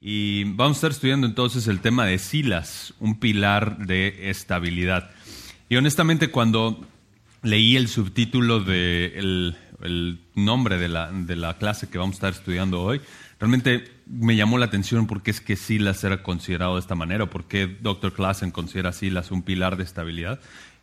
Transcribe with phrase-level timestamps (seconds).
[0.00, 5.10] Y vamos a estar estudiando entonces el tema de Silas, un pilar de estabilidad.
[5.68, 6.86] Y honestamente cuando
[7.42, 12.32] leí el subtítulo del el nombre de la, de la clase que vamos a estar
[12.32, 13.00] estudiando hoy,
[13.38, 17.66] realmente me llamó la atención porque es que Silas era considerado de esta manera, porque
[17.66, 18.12] Dr.
[18.12, 20.40] Klassen considera Silas un pilar de estabilidad.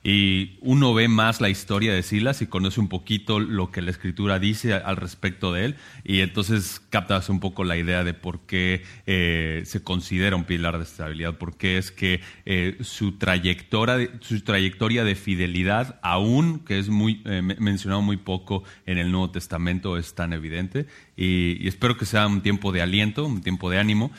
[0.08, 3.90] Y uno ve más la historia de Silas y conoce un poquito lo que la
[3.90, 5.76] escritura dice al respecto de él.
[6.04, 10.78] Y entonces captas un poco la idea de por qué eh, se considera un pilar
[10.78, 16.90] de estabilidad, porque es que eh, su, trayectoria, su trayectoria de fidelidad, aún que es
[16.90, 20.86] muy eh, mencionado muy poco en el Nuevo Testamento, es tan evidente.
[21.18, 24.12] Y, espero que sea un tiempo de aliento, un tiempo de ánimo.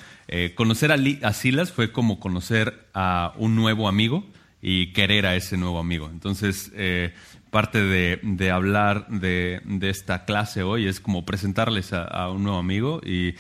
[0.56, 4.26] conocer a Silas fue como conocer a un nuevo amigo
[4.68, 6.10] y querer a ese nuevo amigo.
[6.10, 7.14] Entonces, eh,
[7.50, 13.36] parte de, hablar de, esta clase hoy es como presentarles a, un nuevo amigo y,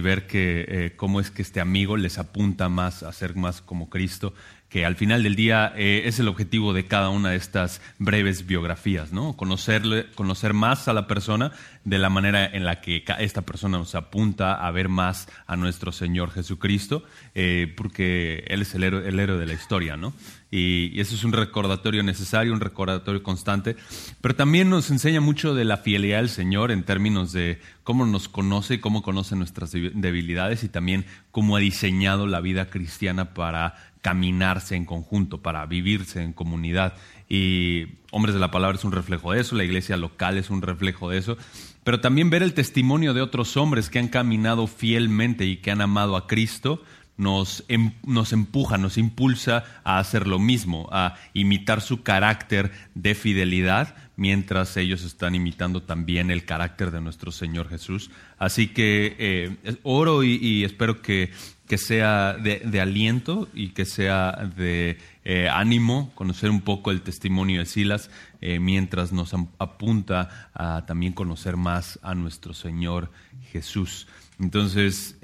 [0.00, 3.90] ver que, eh, cómo es que este amigo les apunta más a ser más como
[3.90, 4.32] Cristo
[4.74, 8.44] que al final del día eh, es el objetivo de cada una de estas breves
[8.44, 9.36] biografías, ¿no?
[9.36, 11.52] Conocerle, conocer más a la persona
[11.84, 15.92] de la manera en la que esta persona nos apunta a ver más a nuestro
[15.92, 17.04] Señor Jesucristo,
[17.36, 20.12] eh, porque Él es el héroe, de la historia, ¿no?
[20.50, 23.76] Y, y, eso es un recordatorio necesario, un recordatorio constante,
[24.20, 28.28] pero también nos enseña mucho de la fidelidad del Señor en términos de cómo nos
[28.28, 34.76] conoce, cómo conoce nuestras debilidades y también cómo ha diseñado la vida cristiana para caminarse
[34.76, 36.92] en conjunto, para vivirse en comunidad.
[37.26, 40.60] Y Hombres de la Palabra es un reflejo de eso, la iglesia local es un
[40.60, 41.38] reflejo de eso,
[41.84, 45.80] pero también ver el testimonio de otros hombres que han caminado fielmente y que han
[45.80, 46.82] amado a Cristo
[47.16, 53.14] nos, em, nos empuja, nos impulsa a hacer lo mismo, a imitar su carácter de
[53.14, 58.10] fidelidad, mientras ellos están imitando también el carácter de nuestro Señor Jesús.
[58.38, 61.30] Así que eh, oro y, espero que
[61.66, 67.60] que sea de, aliento y que sea de eh, ánimo, conocer un poco el testimonio
[67.60, 68.10] de Silas,
[68.42, 73.10] eh, mientras nos apunta a también conocer más a nuestro Señor
[73.50, 74.06] Jesús.
[74.38, 75.16] Entonces,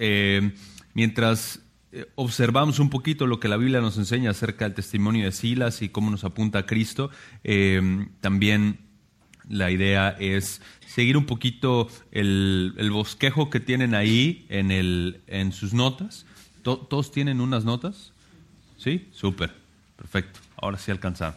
[0.95, 1.61] mientras
[2.15, 5.89] observamos un poquito lo que la Biblia nos enseña acerca del testimonio de Silas y
[5.89, 7.11] cómo nos apunta a Cristo,
[8.21, 8.79] también
[9.49, 15.53] la idea es seguir un poquito el, el, bosquejo que tienen ahí en, el, en
[15.53, 16.25] sus notas
[16.63, 18.13] ¿Todos tienen unas notas?
[18.77, 19.09] ¿Sí?
[19.13, 19.53] Súper.
[19.97, 20.41] Perfecto.
[20.57, 21.37] Ahora sí alcanzaron.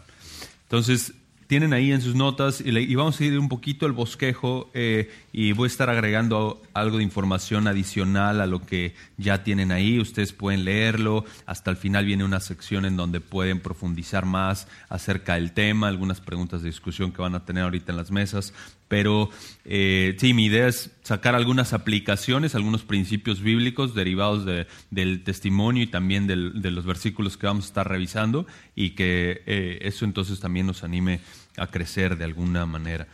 [0.64, 1.14] Entonces,
[1.48, 5.52] tienen ahí en sus notas y, vamos a ir un poquito el bosquejo eh, y
[5.52, 10.00] voy a estar agregando algo de información adicional a lo que ya tienen ahí.
[10.00, 11.26] Ustedes pueden leerlo.
[11.46, 16.22] Hasta el final viene una sección en donde pueden profundizar más acerca del tema, algunas
[16.22, 18.54] preguntas de discusión que van a tener ahorita en las mesas.
[18.94, 19.32] Pero
[19.66, 24.46] eh, sí, mi idea es sacar algunas aplicaciones, algunos principios bíblicos derivados
[24.92, 26.36] del testimonio y también de
[26.70, 28.46] los versículos que vamos a estar revisando
[28.76, 31.22] y que eh, eso entonces también nos anime
[31.58, 33.08] a crecer de alguna manera.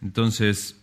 [0.00, 0.80] Entonces,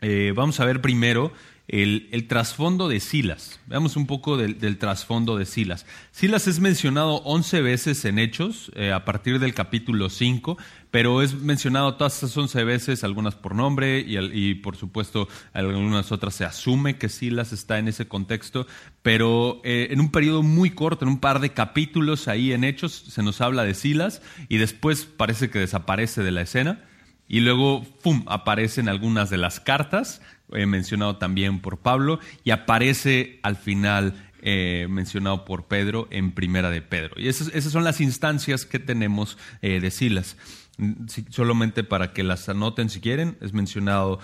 [0.00, 1.34] eh, vamos a ver primero
[1.66, 3.58] el, trasfondo de Silas.
[3.66, 5.86] Veamos un poco del, trasfondo de Silas.
[6.10, 10.58] Silas es mencionado 11 veces en Hechos, eh, a partir del capítulo 5,
[10.90, 16.34] pero es mencionado todas esas 11 veces, algunas por nombre y, por supuesto algunas otras
[16.34, 18.66] se asume que Silas está en ese contexto,
[19.02, 22.92] pero eh, en un periodo muy corto, en un par de capítulos ahí en Hechos,
[23.08, 26.84] se nos habla de Silas y después parece que desaparece de la escena.
[27.26, 30.20] Y luego, ¡pum!, aparecen algunas de las cartas
[30.52, 36.70] eh, mencionado también por Pablo, y aparece al final eh, mencionado por Pedro en Primera
[36.70, 37.14] de Pedro.
[37.16, 40.36] Y esas, son las instancias que tenemos eh, de Silas.
[40.76, 44.20] Mm, solamente para que las anoten si quieren, es mencionado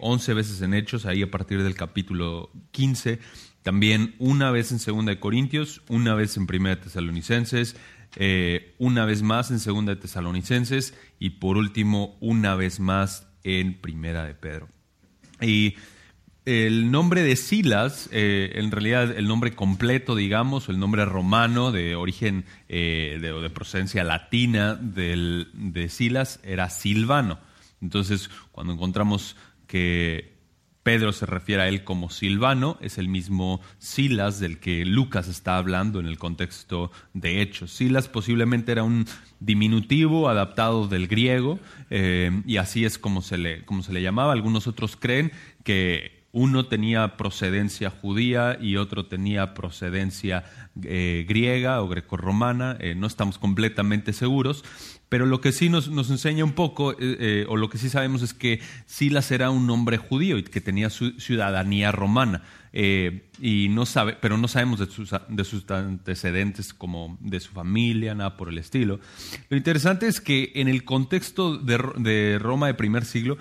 [0.00, 3.20] 11 veces en Hechos, ahí a partir del capítulo 15,
[3.62, 7.76] también una vez en Segunda de Corintios, una vez en Primera de Tesalonicenses,
[8.78, 14.24] una vez más en Segunda de Tesalonicenses y por último una vez más en Primera
[14.24, 14.68] de Pedro.
[15.40, 15.74] Y
[16.44, 21.96] el nombre de Silas, eh, en realidad el nombre completo, digamos, el nombre romano de
[21.96, 27.38] origen eh, de, de, procedencia latina de Silas era Silvano.
[27.80, 29.36] Entonces, cuando encontramos
[29.66, 30.33] que
[30.84, 35.56] Pedro se refiere a él como Silvano, es el mismo Silas del que Lucas está
[35.56, 37.72] hablando en el contexto de Hechos.
[37.72, 39.06] Silas posiblemente era un
[39.40, 41.58] diminutivo adaptado del griego
[41.88, 44.34] eh, y así es como se, le, como se le llamaba.
[44.34, 45.32] Algunos otros creen
[45.64, 50.44] que uno tenía procedencia judía y otro tenía procedencia
[50.82, 54.64] eh, griega o grecorromana, eh, no estamos completamente seguros,
[55.14, 56.96] pero lo que sí nos, enseña un poco,
[57.46, 60.90] o lo que sí sabemos es que Silas era un hombre judío y que tenía
[60.90, 62.42] su ciudadanía romana.
[62.72, 68.16] y no sabe, pero no sabemos de sus, de sus, antecedentes como de su familia,
[68.16, 68.98] nada por el estilo.
[69.50, 73.38] Lo interesante es que en el contexto de, de Roma de primer siglo,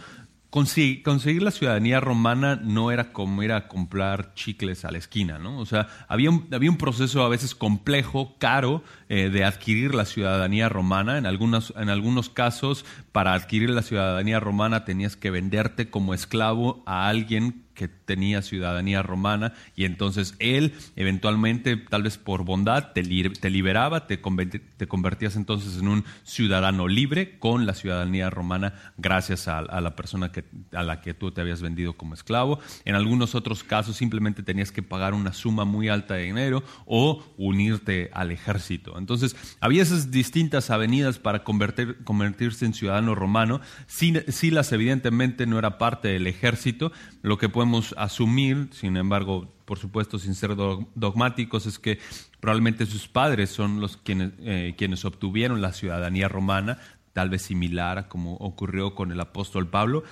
[0.53, 5.57] conseguir, la ciudadanía romana no era como ir a comprar chicles a la esquina, ¿no?
[5.57, 10.05] O sea, había un, había un proceso a veces complejo, caro, eh, de adquirir la
[10.05, 11.17] ciudadanía romana.
[11.17, 16.83] En, algunas, en algunos casos, para adquirir la ciudadanía romana tenías que venderte como esclavo
[16.85, 23.03] a alguien que tenía ciudadanía romana y entonces él eventualmente, tal vez por bondad, te,
[23.03, 29.47] te liberaba, te, te, convertías entonces en un ciudadano libre con la ciudadanía romana gracias
[29.47, 30.43] a, la persona que,
[30.73, 32.59] a la que tú te habías vendido como esclavo.
[32.85, 37.23] En algunos otros casos simplemente tenías que pagar una suma muy alta de dinero o
[37.37, 38.97] unirte al ejército.
[38.97, 43.61] Entonces había esas distintas avenidas para convertir, convertirse en ciudadano romano.
[43.87, 46.91] Silas evidentemente no era parte del ejército,
[47.21, 50.53] lo que podemos asumir, sin embargo, por supuesto, sin ser
[50.95, 51.97] dogmáticos, es que
[52.41, 56.77] probablemente sus padres son los quienes, eh, quienes obtuvieron la ciudadanía romana,
[57.13, 60.03] tal vez similar a como ocurrió con el apóstol Pablo,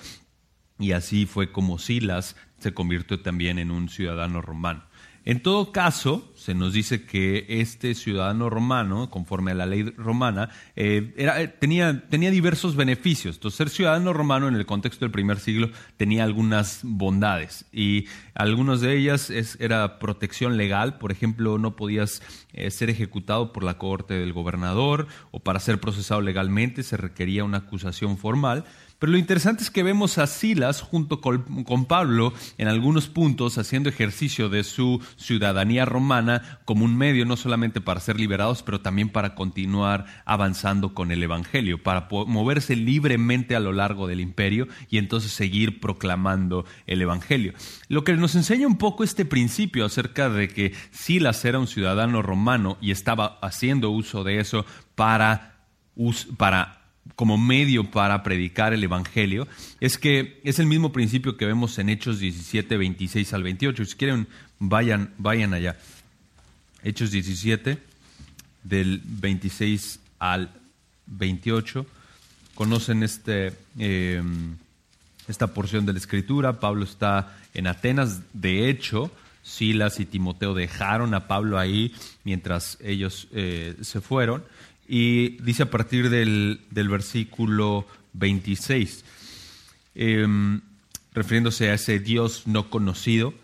[0.78, 4.84] y así fue como Silas se convirtió también en un ciudadano romano.
[5.24, 10.50] En todo caso, se nos dice que este ciudadano romano, conforme a la ley romana,
[10.74, 13.36] eh, era, tenía, tenía, diversos beneficios.
[13.36, 18.80] Entonces, ser ciudadano romano en el contexto del primer siglo tenía algunas bondades y algunas
[18.80, 20.98] de ellas es, era protección legal.
[20.98, 22.20] Por ejemplo, no podías
[22.52, 27.44] eh, ser ejecutado por la corte del gobernador o para ser procesado legalmente se requería
[27.44, 28.64] una acusación formal.
[29.02, 33.88] Pero lo interesante es que vemos a Silas junto con, Pablo en algunos puntos haciendo
[33.88, 39.08] ejercicio de su ciudadanía romana como un medio no solamente para ser liberados, pero también
[39.08, 44.98] para continuar avanzando con el Evangelio, para moverse libremente a lo largo del imperio y
[44.98, 47.54] entonces seguir proclamando el Evangelio.
[47.88, 52.22] Lo que nos enseña un poco este principio acerca de que Silas era un ciudadano
[52.22, 54.64] romano y estaba haciendo uso de eso
[54.94, 55.56] para,
[56.36, 56.81] para
[57.16, 59.48] como medio para predicar el Evangelio,
[59.80, 63.84] es que es el mismo principio que vemos en Hechos 17, 26 al 28.
[63.84, 64.28] Si quieren,
[64.58, 65.76] vayan, vayan allá.
[66.82, 67.78] Hechos 17,
[68.62, 70.50] del 26 al
[71.06, 71.86] 28.
[72.54, 74.56] Conocen este, em,
[75.28, 76.60] esta porción de la Escritura.
[76.60, 78.20] Pablo está en Atenas.
[78.32, 79.10] De hecho,
[79.42, 81.94] Silas y Timoteo dejaron a Pablo ahí
[82.24, 84.44] mientras ellos eh, se fueron.
[84.88, 89.04] Y dice a partir del, versículo 26,
[89.94, 90.60] em,
[91.12, 93.34] refiriéndose a ese Dios no conocido,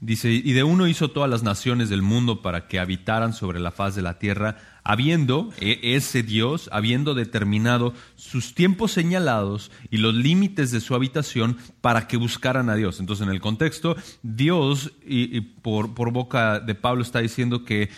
[0.00, 3.70] dice, y de uno hizo todas las naciones del mundo para que habitaran sobre la
[3.70, 10.14] faz de la tierra, habiendo e, ese Dios, habiendo determinado sus tiempos señalados y los
[10.14, 13.00] límites de su habitación para que buscaran a Dios.
[13.00, 17.90] Entonces, en el contexto, Dios, y, por, por, boca de Pablo, está diciendo que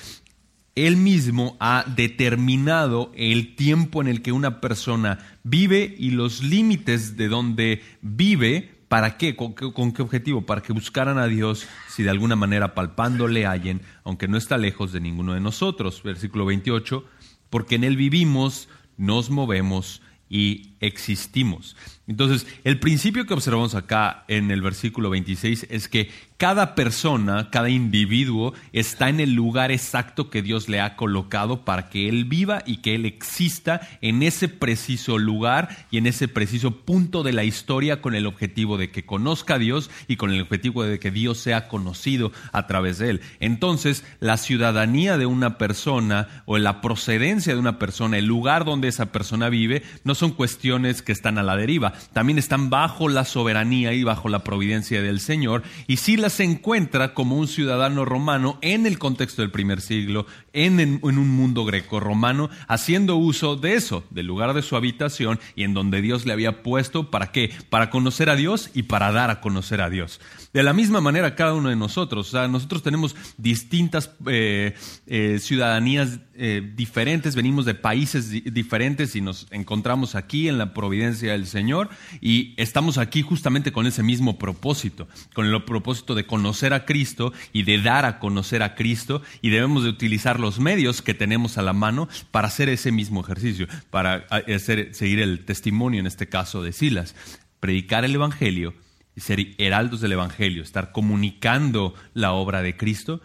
[0.87, 7.17] él mismo ha determinado el tiempo en el que una persona vive y los límites
[7.17, 8.81] de donde vive.
[8.89, 9.37] ¿Para qué?
[9.37, 10.03] ¿Con, qué?
[10.03, 10.43] objetivo?
[10.43, 14.93] Para que buscaran a Dios si de alguna manera palpándole hallen, aunque no está lejos
[14.93, 16.03] de ninguno de nosotros.
[16.03, 17.05] Versículo 28,
[17.51, 21.77] porque en Él vivimos, nos movemos y existimos.
[22.11, 27.69] Entonces, el principio que observamos acá en el versículo 26 es que cada persona, cada
[27.69, 32.63] individuo está en el lugar exacto que Dios le ha colocado para que Él viva
[32.67, 37.45] y que Él exista en ese preciso lugar y en ese preciso punto de la
[37.45, 41.11] historia con el objetivo de que conozca a Dios y con el objetivo de que
[41.11, 43.21] Dios sea conocido a través de Él.
[43.39, 48.89] Entonces, la ciudadanía de una persona o la procedencia de una persona, el lugar donde
[48.89, 53.25] esa persona vive, no son cuestiones que están a la deriva, también están bajo la
[53.25, 58.05] soberanía y bajo la providencia del Señor y si las se encuentra como un ciudadano
[58.05, 64.05] romano en el contexto del primer siglo, en, un mundo greco-romano, haciendo uso de eso,
[64.11, 67.51] del lugar de su habitación y en donde Dios le había puesto, ¿para qué?
[67.69, 70.21] Para conocer a Dios y para dar a conocer a Dios.
[70.53, 74.75] De la misma manera cada uno de nosotros, o sea, nosotros tenemos distintas eh,
[75.07, 81.33] eh, ciudadanías eh, diferentes, venimos de países diferentes y nos encontramos aquí en la providencia
[81.33, 81.91] del Señor
[82.21, 87.33] y estamos aquí justamente con ese mismo propósito, con el propósito de conocer a Cristo
[87.53, 91.59] y de dar a conocer a Cristo y debemos de utilizar los medios que tenemos
[91.59, 96.29] a la mano para hacer ese mismo ejercicio, para hacer, seguir el testimonio en este
[96.29, 97.15] caso de Silas,
[97.61, 98.75] predicar el Evangelio
[99.15, 103.21] y ser heraldos del Evangelio, estar comunicando la obra de Cristo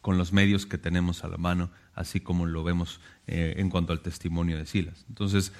[0.00, 3.92] con los medios que tenemos a la mano, así como lo vemos eh, en cuanto
[3.92, 5.04] al testimonio de Silas.
[5.08, 5.52] Entonces,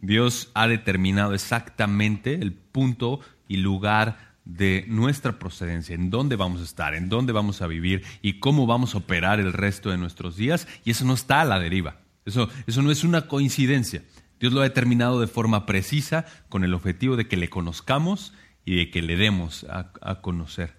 [0.00, 6.64] Dios ha determinado exactamente el punto y lugar de nuestra procedencia, en dónde vamos a
[6.64, 10.36] estar, en dónde vamos a vivir y cómo vamos a operar el resto de nuestros
[10.36, 12.00] días, y eso no está a la deriva.
[12.24, 14.02] Eso, eso no es una coincidencia.
[14.42, 18.32] Dios lo ha determinado de forma precisa con el objetivo de que le conozcamos
[18.64, 20.76] y de que le demos a, conocer.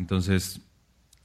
[0.00, 0.60] Entonces,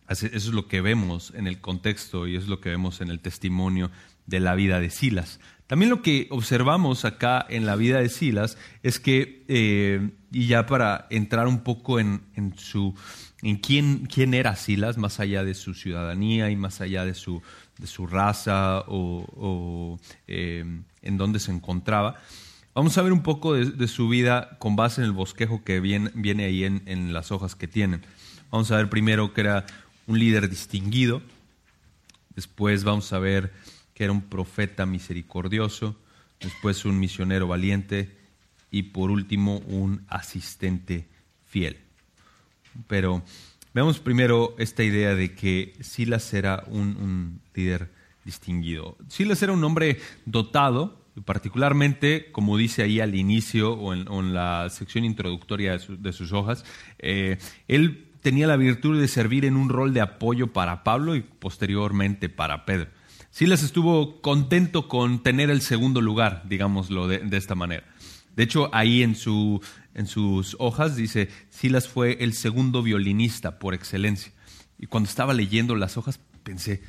[0.08, 3.20] eso es lo que vemos en el contexto y es lo que vemos en el
[3.20, 3.90] testimonio
[4.26, 5.40] de la vida de Silas.
[5.72, 10.66] También lo que observamos acá en la vida de Silas es que, eh, y ya
[10.66, 12.22] para entrar un poco en,
[12.58, 12.94] su,
[13.42, 17.42] en quién, quién era Silas, más allá de su ciudadanía y más allá de su,
[17.78, 19.98] de su raza o,
[20.28, 20.66] eh,
[21.04, 22.18] en dónde se encontraba,
[22.75, 26.12] Vamos a ver un poco de, su vida con base en el bosquejo que viene,
[26.13, 28.01] viene ahí en, en, las hojas que tienen.
[28.50, 29.66] Vamos a ver primero que era
[30.06, 31.22] un líder distinguido,
[32.36, 33.54] después vamos a ver
[34.01, 35.96] que era un profeta misericordioso,
[36.39, 38.17] después un misionero valiente
[38.72, 41.08] y por último un asistente
[41.46, 41.77] fiel.
[42.88, 43.22] Pero
[43.75, 47.91] veamos primero esta idea de que Silas era un, líder
[48.25, 48.98] distinguido.
[49.08, 55.05] Silas era un hombre dotado particularmente, como dice ahí al inicio o en, la sección
[55.05, 56.65] introductoria de, sus hojas,
[56.98, 61.22] eh, él tenía la virtud de servir en un rol de apoyo para Pablo y
[61.22, 62.89] posteriormente para Pedro.
[63.32, 67.86] Silas estuvo contento con tener el segundo lugar, digámoslo de, esta manera.
[68.36, 69.62] De hecho, ahí en, su,
[69.94, 74.34] en sus hojas dice, Silas fue el segundo violinista por excelencia.
[74.78, 76.84] Y cuando estaba leyendo las hojas pensé,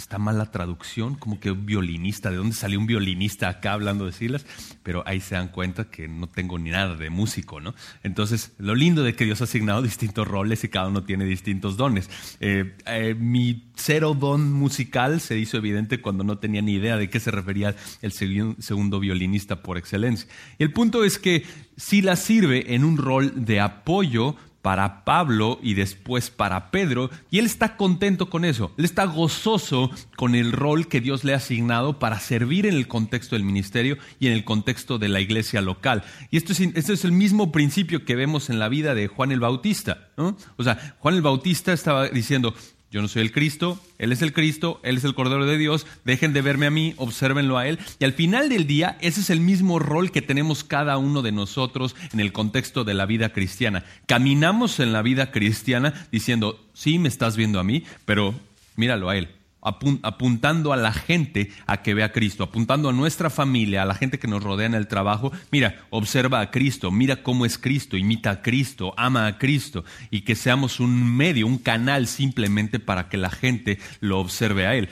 [0.00, 4.06] está mal la traducción, como que un violinista, ¿de dónde salió un violinista acá hablando
[4.06, 4.46] de Silas?
[4.82, 7.74] Pero ahí se dan cuenta que no tengo ni nada de músico, ¿no?
[8.02, 11.76] Entonces, lo lindo de que Dios ha asignado distintos roles y cada uno tiene distintos
[11.76, 12.08] dones.
[12.40, 17.10] Eh, eh, mi cero don musical se hizo evidente cuando no tenía ni idea de
[17.10, 20.28] qué se refería el segundo violinista por excelencia.
[20.58, 21.44] Y el punto es que
[21.76, 27.46] Silas sirve en un rol de apoyo para Pablo y después para Pedro, y él
[27.46, 31.98] está contento con eso, él está gozoso con el rol que Dios le ha asignado
[31.98, 36.04] para servir en el contexto del ministerio y en el contexto de la iglesia local.
[36.30, 39.32] Y esto es, esto es el mismo principio que vemos en la vida de Juan
[39.32, 40.08] el Bautista.
[40.16, 42.54] O sea, Juan el Bautista estaba diciendo,
[42.90, 45.86] yo no soy el Cristo, Él es el Cristo, Él es el Cordero de Dios,
[46.04, 47.78] dejen de verme a mí, obsérvenlo a Él.
[47.98, 51.32] Y al final del día, ese es el mismo rol que tenemos cada uno de
[51.32, 53.84] nosotros en el contexto de la vida cristiana.
[54.06, 58.34] Caminamos en la vida cristiana diciendo, sí, me estás viendo a mí, pero
[58.76, 59.37] míralo a Él
[59.68, 63.94] apuntando a la gente a que vea a Cristo, apuntando a nuestra familia, a la
[63.94, 65.32] gente que nos rodea en el trabajo.
[65.50, 70.22] Mira, observa a Cristo, mira cómo es Cristo, imita a Cristo, ama a Cristo y
[70.22, 74.88] que seamos un medio, un canal simplemente para que la gente lo observe a Él.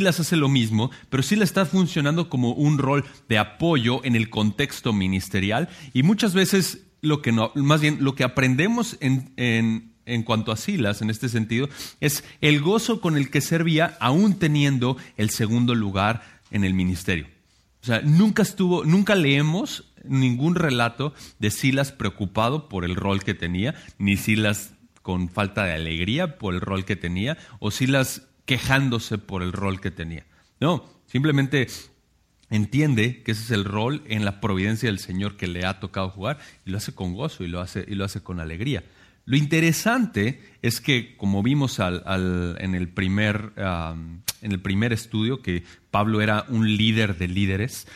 [0.00, 4.16] las hace lo mismo, pero sí la está funcionando como un rol de apoyo en
[4.16, 9.32] el contexto ministerial y muchas veces lo que no, más bien lo que aprendemos en,
[9.36, 11.68] en en cuanto a Silas, en este sentido,
[12.00, 17.26] es el gozo con el que servía aún teniendo el segundo lugar en el ministerio.
[17.82, 23.34] O sea, nunca estuvo, nunca leemos ningún relato de Silas preocupado por el rol que
[23.34, 24.72] tenía, ni Silas
[25.02, 29.80] con falta de alegría por el rol que tenía, o Silas quejándose por el rol
[29.80, 30.24] que tenía.
[30.60, 31.68] No, simplemente
[32.50, 36.10] entiende que ese es el rol en la providencia del Señor que le ha tocado
[36.10, 38.84] jugar y lo hace con gozo y lo hace, y lo hace con alegría.
[39.26, 46.20] Lo interesante es que, como vimos en, el primer, en, el primer, estudio, que Pablo
[46.20, 47.88] era un líder de líderes,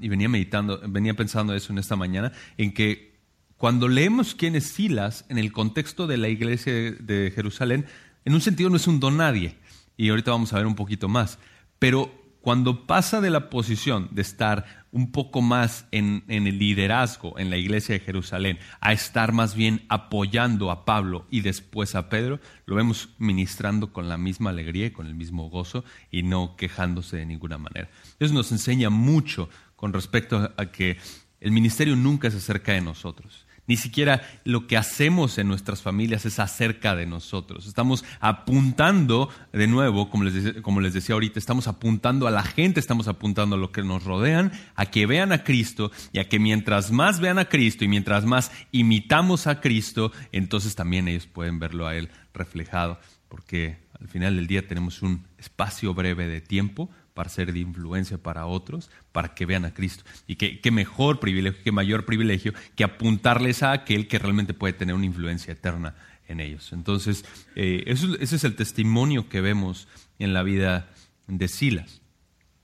[0.00, 3.14] y venía meditando, venía pensando eso en esta mañana, en que
[3.56, 7.86] cuando leemos quién es Silas en el contexto de la iglesia de Jerusalén,
[8.24, 9.56] en un sentido no es un don nadie,
[9.96, 11.40] y ahorita vamos a ver un poquito más,
[11.80, 17.48] pero cuando pasa de la posición de estar un poco más en, el liderazgo en
[17.48, 22.40] la iglesia de Jerusalén a estar más bien apoyando a Pablo y después a Pedro,
[22.66, 27.16] lo vemos ministrando con la misma alegría y con el mismo gozo y no quejándose
[27.16, 27.88] de ninguna manera.
[28.20, 30.98] Eso nos enseña mucho con respecto a que
[31.40, 33.46] el ministerio nunca se acerca de nosotros.
[33.66, 37.66] Ni siquiera lo que hacemos en nuestras familias es acerca de nosotros.
[37.66, 43.56] Estamos apuntando, de nuevo, como les, decía, ahorita, estamos apuntando a la gente, estamos apuntando
[43.56, 47.20] a lo que nos rodean, a que vean a Cristo y a que mientras más
[47.20, 51.96] vean a Cristo y mientras más imitamos a Cristo, entonces también ellos pueden verlo a
[51.96, 52.98] Él reflejado.
[53.28, 58.18] Porque al final del día tenemos un espacio breve de tiempo para ser de influencia
[58.18, 60.04] para otros, para que vean a Cristo.
[60.26, 64.94] Y qué, mejor privilegio, qué mayor privilegio que apuntarles a aquel que realmente puede tener
[64.94, 65.94] una influencia eterna
[66.26, 66.72] en ellos.
[66.72, 70.90] Entonces, eh, ese es el testimonio que vemos en la vida
[71.28, 72.02] de Silas.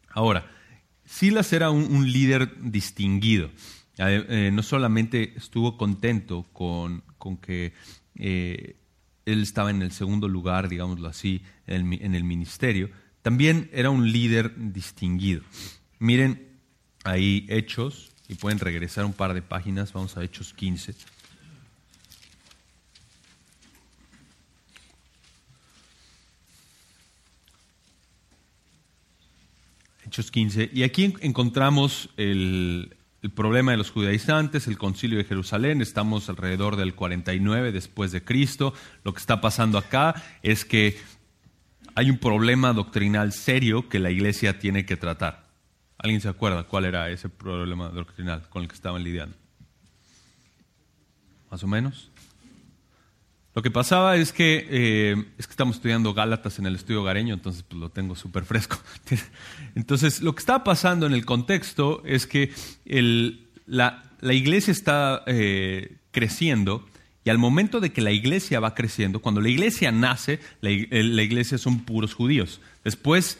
[0.09, 0.51] Ahora,
[1.05, 3.51] Silas era un, líder distinguido.
[3.99, 7.03] Eh, no solamente estuvo contento con,
[7.41, 7.73] que
[8.17, 8.77] eh,
[9.27, 12.91] él estaba en el segundo lugar, digámoslo así, en el, ministerio,
[13.23, 15.43] también era un líder distinguido.
[15.99, 16.49] Miren
[17.05, 20.95] ahí Hechos, y pueden regresar un par de páginas, vamos a Hechos 15.
[30.07, 30.71] Hechos 15.
[30.73, 32.97] Y aquí encontramos el,
[33.35, 38.75] problema de los judaizantes, el concilio de Jerusalén, estamos alrededor del 49 después de Cristo.
[39.03, 40.99] Lo que está pasando acá es que
[42.01, 45.45] hay un problema doctrinal serio que la iglesia tiene que tratar.
[45.99, 49.37] ¿Alguien se acuerda cuál era ese problema doctrinal con el que estaban lidiando?
[51.51, 52.11] ¿Más o menos?
[53.55, 57.35] Lo que pasaba es que, eh, es que estamos estudiando Gálatas en el estudio gareño,
[57.35, 58.79] entonces pues, lo tengo súper fresco.
[59.75, 62.51] Entonces, lo que está pasando en el contexto es que
[63.67, 66.89] la, iglesia está eh, creciendo
[67.25, 71.59] y al momento de que la iglesia va creciendo, cuando la iglesia nace, la, iglesia
[71.59, 72.61] son puros judíos.
[72.83, 73.39] Después,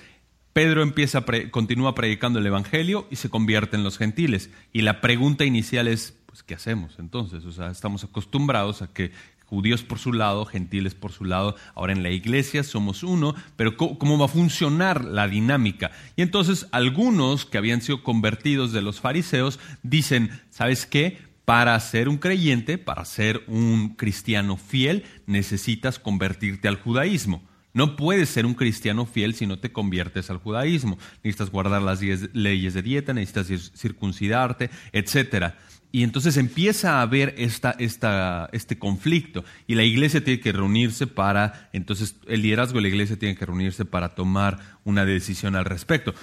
[0.53, 4.51] Pedro empieza continúa predicando el Evangelio y se convierte en los gentiles.
[4.73, 7.45] Y la pregunta inicial es, pues, ¿qué hacemos entonces?
[7.45, 9.13] O sea, estamos acostumbrados a que
[9.51, 13.77] judíos por su lado, gentiles por su lado, ahora en la iglesia somos uno, pero
[13.77, 15.91] ¿cómo, va a funcionar la dinámica?
[16.15, 21.30] Y entonces algunos que habían sido convertidos de los fariseos dicen, ¿sabes qué?
[21.51, 27.43] Para ser un creyente, para ser un cristiano fiel, necesitas convertirte al judaísmo.
[27.73, 30.97] No puedes ser un cristiano fiel si no te conviertes al judaísmo.
[31.25, 35.59] Necesitas guardar las leyes de dieta, necesitas circuncidarte, etcétera.
[35.91, 41.09] Y entonces empieza a haber esta, esta, este conflicto y la iglesia tiene que reunirse
[41.09, 45.65] para, entonces el liderazgo de la iglesia tiene que reunirse para tomar una decisión al
[45.65, 46.15] respecto.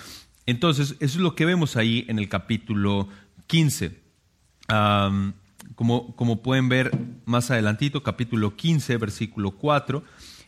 [0.46, 3.10] Entonces, eso es lo que vemos ahí en el capítulo
[3.48, 4.07] 15.
[4.68, 6.92] Como, como pueden ver
[7.26, 10.04] más adelantito, capítulo 15, versículo 4,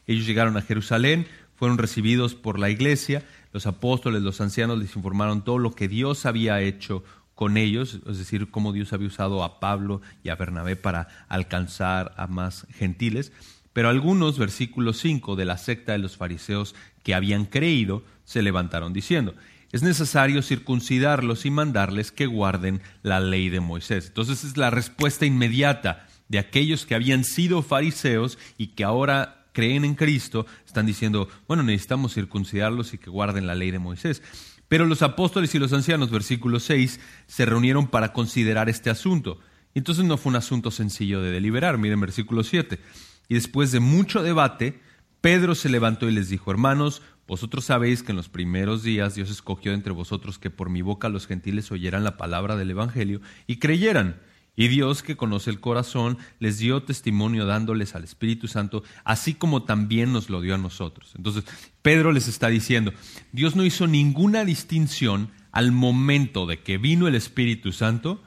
[0.07, 5.43] ellos llegaron a Jerusalén, fueron recibidos por la iglesia, los apóstoles, los ancianos les informaron
[5.43, 7.03] todo lo que Dios había hecho
[7.35, 12.13] con ellos, es decir, cómo Dios había usado a Pablo y a Bernabé para alcanzar
[12.17, 13.31] a más gentiles.
[13.71, 18.91] Pero algunos, versículo 5 de la secta de los fariseos que habían creído, se levantaron
[18.91, 19.35] diciendo,
[19.71, 24.07] es necesario circuncidarlos y mandarles que guarden la ley de Moisés.
[24.07, 29.83] Entonces es la respuesta inmediata de aquellos que habían sido fariseos y que ahora creen
[29.83, 34.21] en Cristo, están diciendo, bueno, necesitamos circuncidarlos y que guarden la ley de Moisés.
[34.67, 39.39] Pero los apóstoles y los ancianos, versículo 6, se reunieron para considerar este asunto.
[39.73, 41.77] Entonces no fue un asunto sencillo de deliberar.
[41.77, 42.79] Miren versículo 7.
[43.27, 44.79] Y después de mucho debate,
[45.21, 49.29] Pedro se levantó y les dijo, hermanos, vosotros sabéis que en los primeros días Dios
[49.29, 53.57] escogió entre vosotros que por mi boca los gentiles oyeran la palabra del Evangelio y
[53.57, 54.19] creyeran.
[54.55, 59.61] Y Dios, que conoce el corazón, les dio testimonio dándoles al Espíritu Santo, así como
[59.61, 61.13] también nos lo dio a nosotros.
[61.15, 61.45] Entonces,
[61.83, 62.93] Pedro les está diciendo,
[63.31, 68.23] Dios no hizo ninguna distinción al momento de que vino el Espíritu Santo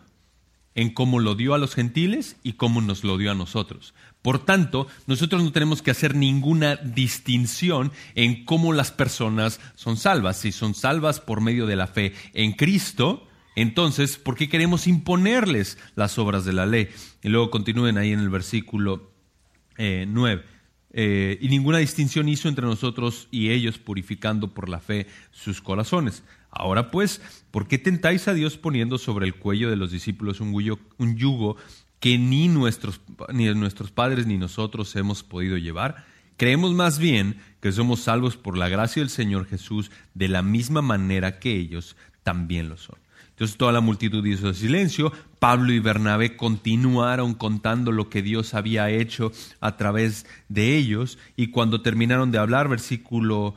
[0.74, 3.94] en cómo lo dio a los gentiles y cómo nos lo dio a nosotros.
[4.22, 10.38] Por tanto, nosotros no tenemos que hacer ninguna distinción en cómo las personas son salvas.
[10.38, 15.76] Si son salvas por medio de la fe en Cristo, entonces, ¿por qué queremos imponerles
[15.94, 16.88] las obras de la ley?
[17.22, 19.10] Y luego continúen ahí en el versículo
[19.76, 20.42] 9.
[20.42, 20.46] Eh,
[20.94, 26.22] eh, y ninguna distinción hizo entre nosotros y ellos, purificando por la fe sus corazones.
[26.52, 30.52] Ahora pues, ¿por qué tentáis a Dios poniendo sobre el cuello de los discípulos un,
[31.16, 31.56] yugo
[31.98, 33.00] que ni nuestros,
[33.32, 36.04] ni nuestros padres ni nosotros hemos podido llevar?
[36.36, 40.82] Creemos más bien que somos salvos por la gracia del Señor Jesús de la misma
[40.82, 42.96] manera que ellos también lo son.
[43.30, 45.10] Entonces toda la multitud hizo silencio.
[45.38, 51.18] Pablo y Bernabé continuaron contando lo que Dios había hecho a través de ellos.
[51.34, 53.54] Y cuando terminaron de hablar, versículo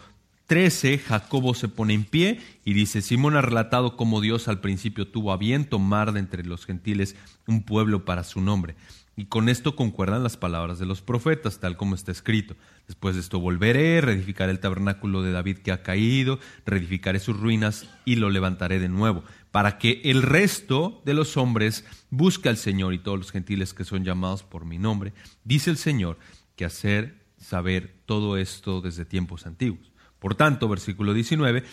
[0.47, 5.07] 13, Jacobo se pone en pie y dice, Simón ha relatado cómo Dios al principio
[5.07, 7.15] tuvo a bien tomar de entre los gentiles
[7.47, 8.75] un pueblo para su nombre.
[9.17, 12.55] Y con esto concuerdan las palabras de los profetas, tal como está escrito.
[12.85, 17.87] Después de esto volveré, reedificaré el tabernáculo de David que ha caído, reedificaré sus ruinas
[18.03, 19.23] y lo levantaré de nuevo
[19.55, 23.85] para que el resto de los hombres busque al Señor y todos los gentiles que
[23.85, 25.13] son llamados por mi nombre,
[25.45, 26.19] dice el Señor,
[26.57, 29.94] que hacer saber todo esto desde tiempos antiguos.
[30.19, 31.63] Por tanto, versículo 19,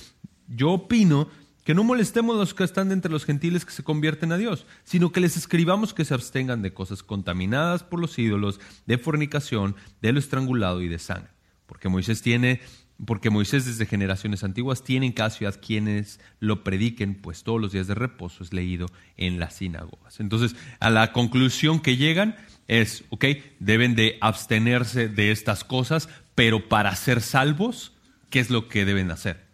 [0.49, 1.29] yo opino
[1.65, 4.67] que no molestemos a los que están entre los gentiles que se convierten a Dios,
[4.85, 9.77] sino que les escribamos que se abstengan de cosas contaminadas por los ídolos, de fornicación,
[10.01, 11.31] de lo estrangulado y de sangre.
[11.67, 12.61] Porque Moisés tiene,
[13.05, 17.73] porque Moisés desde generaciones antiguas tiene en caso a quienes lo prediquen, pues todos los
[17.73, 20.19] días de reposo es leído en las sinagogas.
[20.19, 23.25] Entonces, a la conclusión que llegan es, ok,
[23.61, 27.92] deben de abstenerse de estas cosas, pero para ser salvos,
[28.33, 29.45] ¿qué es lo que deben hacer?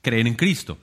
[0.00, 0.78] Creer en Cristo.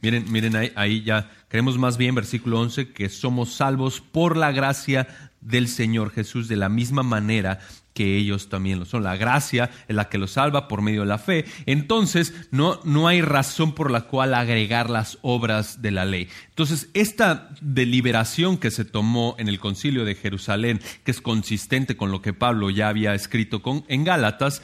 [0.00, 5.27] Miren, miren ahí, ya creemos más bien, versículo 11, que somos salvos por la gracia
[5.40, 7.60] del Señor Jesús de la misma manera
[7.98, 9.02] que ellos también lo son.
[9.02, 11.46] La gracia es la que los salva por medio de la fe.
[11.66, 16.28] Entonces, no, no hay razón por la cual agregar las obras de la ley.
[16.50, 22.12] Entonces, esta deliberación que se tomó en el concilio de Jerusalén, que es consistente con
[22.12, 24.62] lo que Pablo ya había escrito con, en Gálatas,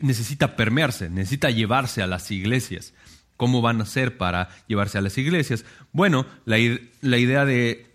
[0.00, 2.94] necesita permearse, necesita llevarse a las iglesias.
[3.36, 5.66] ¿Cómo van a hacer para llevarse a las iglesias?
[5.92, 6.56] Bueno, la,
[7.02, 7.89] la idea de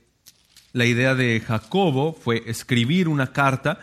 [0.76, 3.80] la idea de Jacobo fue escribir una carta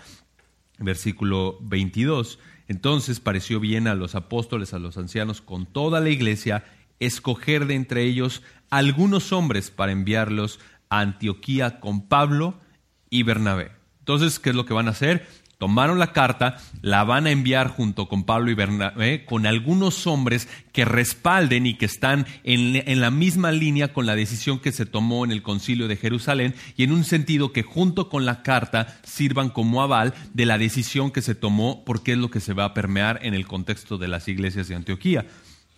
[0.77, 2.39] versículo 22.
[2.69, 6.67] Entonces pareció bien a los apóstoles, a los ancianos, con toda la iglesia,
[7.01, 12.61] escoger de entre ellos algunos hombres para enviarlos a Antioquía con Pablo
[13.09, 13.73] y Bernabé.
[14.01, 15.27] Entonces, ¿qué es lo que van a hacer?
[15.63, 20.49] Tomaron la carta, la van a enviar junto con Pablo y Bernabé, con algunos hombres
[20.73, 25.25] que respalden y que están en, la misma línea con la decisión que se tomó
[25.25, 29.51] en el concilio de Jerusalén y en un sentido que junto con la carta sirvan
[29.51, 32.75] como aval de la decisión que se tomó porque es lo que se va a
[32.75, 35.27] permear en el contexto de las iglesias de Antioquía.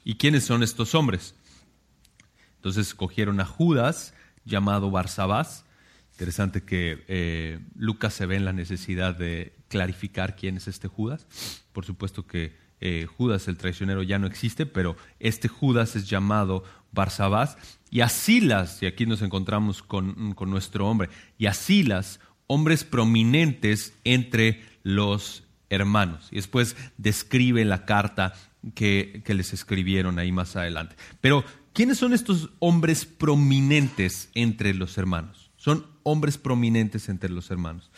[0.02, 1.34] ¿Y quiénes son estos hombres?
[2.56, 4.14] Entonces escogieron a Judas,
[4.46, 5.66] llamado Barsabás,
[6.14, 11.26] Interesante que eh, Lucas se ve en la necesidad de clarificar quién es este Judas.
[11.72, 16.62] Por supuesto que eh, Judas el traicionero ya no existe, pero este Judas es llamado
[16.92, 17.58] Barsabás.
[17.90, 18.08] Y a
[18.80, 21.08] y aquí nos encontramos con, nuestro hombre,
[21.38, 21.54] y a
[22.46, 26.28] hombres prominentes entre los hermanos.
[26.30, 28.32] Y después describe la carta
[28.76, 30.94] que, que les escribieron ahí más adelante.
[31.20, 35.50] Pero, ¿quiénes son estos hombres prominentes entre los hermanos?
[35.56, 37.90] Son hombres prominentes entre los hermanos.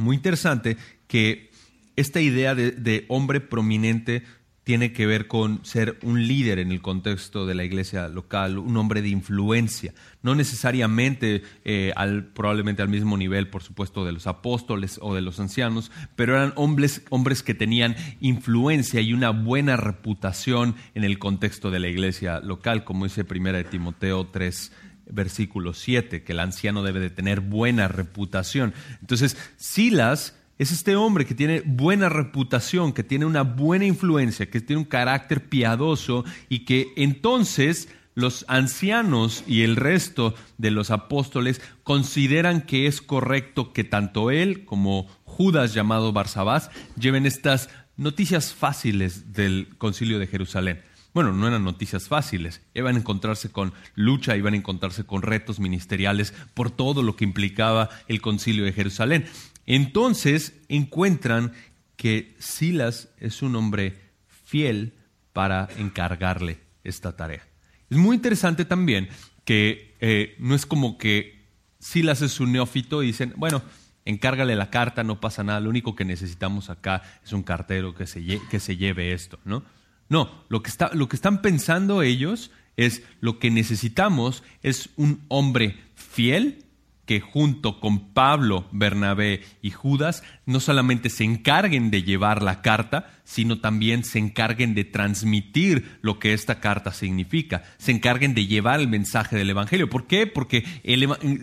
[0.00, 1.50] Muy interesante que
[1.94, 4.22] esta idea de, hombre prominente
[4.64, 8.76] tiene que ver con ser un líder en el contexto de la iglesia local, un
[8.76, 14.26] hombre de influencia, no necesariamente eh, al, probablemente al mismo nivel, por supuesto, de los
[14.26, 19.76] apóstoles o de los ancianos, pero eran hombres, hombres que tenían influencia y una buena
[19.76, 24.72] reputación en el contexto de la iglesia local, como dice primera de Timoteo 3,
[25.12, 28.74] versículo 7, que el anciano debe de tener buena reputación.
[29.00, 34.60] Entonces, Silas es este hombre que tiene buena reputación, que tiene una buena influencia, que
[34.60, 41.62] tiene un carácter piadoso y que entonces los ancianos y el resto de los apóstoles
[41.82, 49.32] consideran que es correcto que tanto él como Judas llamado Barsabás lleven estas noticias fáciles
[49.32, 50.82] del concilio de Jerusalén.
[51.12, 52.62] Bueno, no eran noticias fáciles.
[52.74, 57.24] Iban a encontrarse con lucha, iban a encontrarse con retos ministeriales por todo lo que
[57.24, 59.26] implicaba el concilio de Jerusalén.
[59.66, 61.52] Entonces encuentran
[61.96, 64.94] que Silas es un hombre fiel
[65.32, 67.46] para encargarle esta tarea.
[67.88, 69.08] Es muy interesante también
[69.44, 71.46] que eh, no es como que
[71.78, 73.62] Silas es un neófito y dicen, bueno,
[74.04, 78.06] encárgale la carta, no pasa nada, lo único que necesitamos acá es un cartero que
[78.06, 79.64] se, que se lleve esto, ¿no?
[80.10, 85.20] No, lo que, está, lo que están pensando ellos es lo que necesitamos es un
[85.28, 86.64] hombre fiel
[87.06, 93.20] que junto con Pablo, Bernabé y Judas no solamente se encarguen de llevar la carta,
[93.24, 98.80] sino también se encarguen de transmitir lo que esta carta significa, se encarguen de llevar
[98.80, 99.90] el mensaje del Evangelio.
[99.90, 100.26] ¿Por qué?
[100.26, 100.64] Porque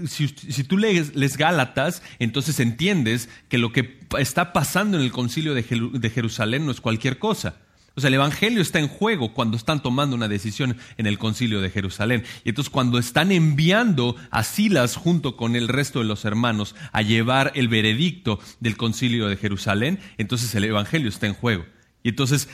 [0.07, 5.53] si, tú lees, les Gálatas, entonces entiendes que lo que está pasando en el concilio
[5.53, 7.66] de Jerusalén no es cualquier cosa
[7.97, 11.61] o sea, el Evangelio está en juego cuando están tomando una decisión en el concilio
[11.61, 12.23] de Jerusalén.
[12.43, 17.01] Y entonces cuando están enviando a Silas junto con el resto de los hermanos a
[17.01, 21.65] llevar el veredicto del concilio de Jerusalén, entonces el Evangelio está en juego.
[22.03, 22.49] Y entonces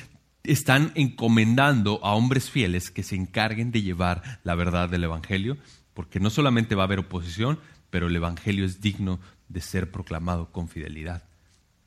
[0.45, 5.57] están encomendando a hombres fieles que se encarguen de llevar la verdad del Evangelio,
[5.93, 10.53] porque no solamente va a haber oposición, pero el Evangelio es digno de ser proclamado
[10.53, 11.25] con fidelidad.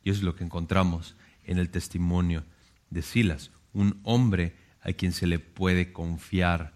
[0.04, 1.16] Y eso es lo que encontramos
[1.46, 2.44] en el testimonio
[2.90, 6.74] de Silas, un hombre a quien se le puede confiar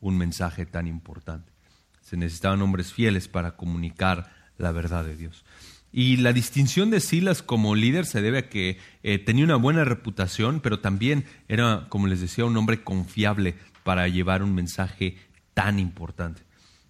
[0.00, 1.52] un mensaje tan importante.
[2.00, 5.44] Se necesitaban hombres fieles para comunicar la verdad de Dios.
[5.92, 9.84] Y la distinción de Silas como líder se debe a que eh, tenía una buena
[9.84, 15.16] reputación, pero también era, como les decía, un hombre confiable para llevar un mensaje
[15.52, 16.42] tan importante.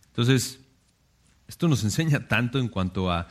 [0.07, 0.61] Entonces,
[1.49, 3.27] esto nos enseña tanto en cuanto a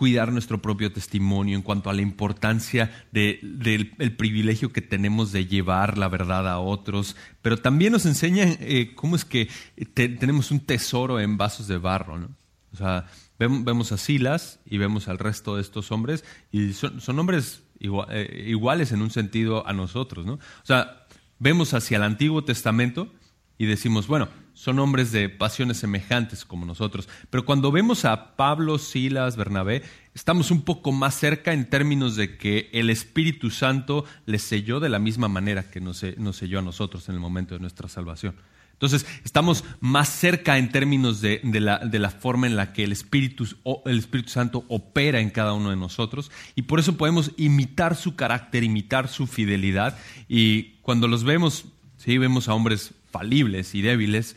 [0.00, 5.98] cuidar nuestro propio testimonio, en cuanto a la importancia del privilegio que tenemos de llevar
[5.98, 9.50] la verdad a otros, pero también nos enseña eh, cómo es que
[9.92, 12.18] tenemos un tesoro en vasos de barro.
[12.18, 12.30] ¿no?
[12.72, 17.62] O sea, vemos a Silas y vemos al resto de estos hombres y son, hombres
[17.78, 20.24] eh, iguales en un sentido a nosotros.
[20.24, 20.32] ¿no?
[20.32, 21.04] O sea,
[21.38, 23.12] vemos hacia el Antiguo Testamento
[23.58, 27.08] y decimos, bueno, son hombres de pasiones semejantes como nosotros.
[27.30, 32.36] Pero cuando vemos a Pablo, Silas, Bernabé, estamos un poco más cerca en términos de
[32.36, 37.08] que el Espíritu Santo les selló de la misma manera que nos, selló a nosotros
[37.08, 38.34] en el momento de nuestra salvación.
[38.74, 43.48] Entonces, estamos más cerca en términos de, la, forma en la que el Espíritu,
[43.86, 48.14] el Espíritu Santo opera en cada uno de nosotros y por eso podemos imitar su
[48.14, 49.96] carácter, imitar su fidelidad
[50.28, 51.64] y cuando los vemos,
[51.96, 54.36] sí, vemos a hombres falibles y débiles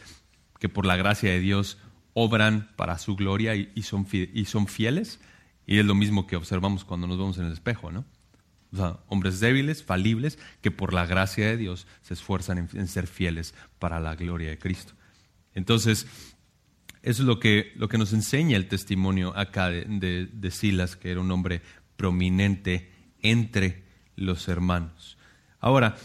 [0.60, 1.78] que por la gracia de Dios
[2.14, 5.20] obran para su gloria y, son, y son fieles.
[5.66, 8.06] Y es lo mismo que observamos cuando nos vemos en el espejo, ¿no?
[8.72, 13.08] O sea, hombres débiles, falibles, que por la gracia de Dios se esfuerzan en, ser
[13.08, 14.94] fieles para la gloria de Cristo.
[15.54, 16.08] Entonces,
[17.04, 21.12] eso es lo que, lo que nos enseña el testimonio acá de, de Silas, que
[21.12, 21.62] era un hombre
[21.96, 23.84] prominente entre
[24.16, 25.18] los hermanos.
[25.60, 25.96] Ahora,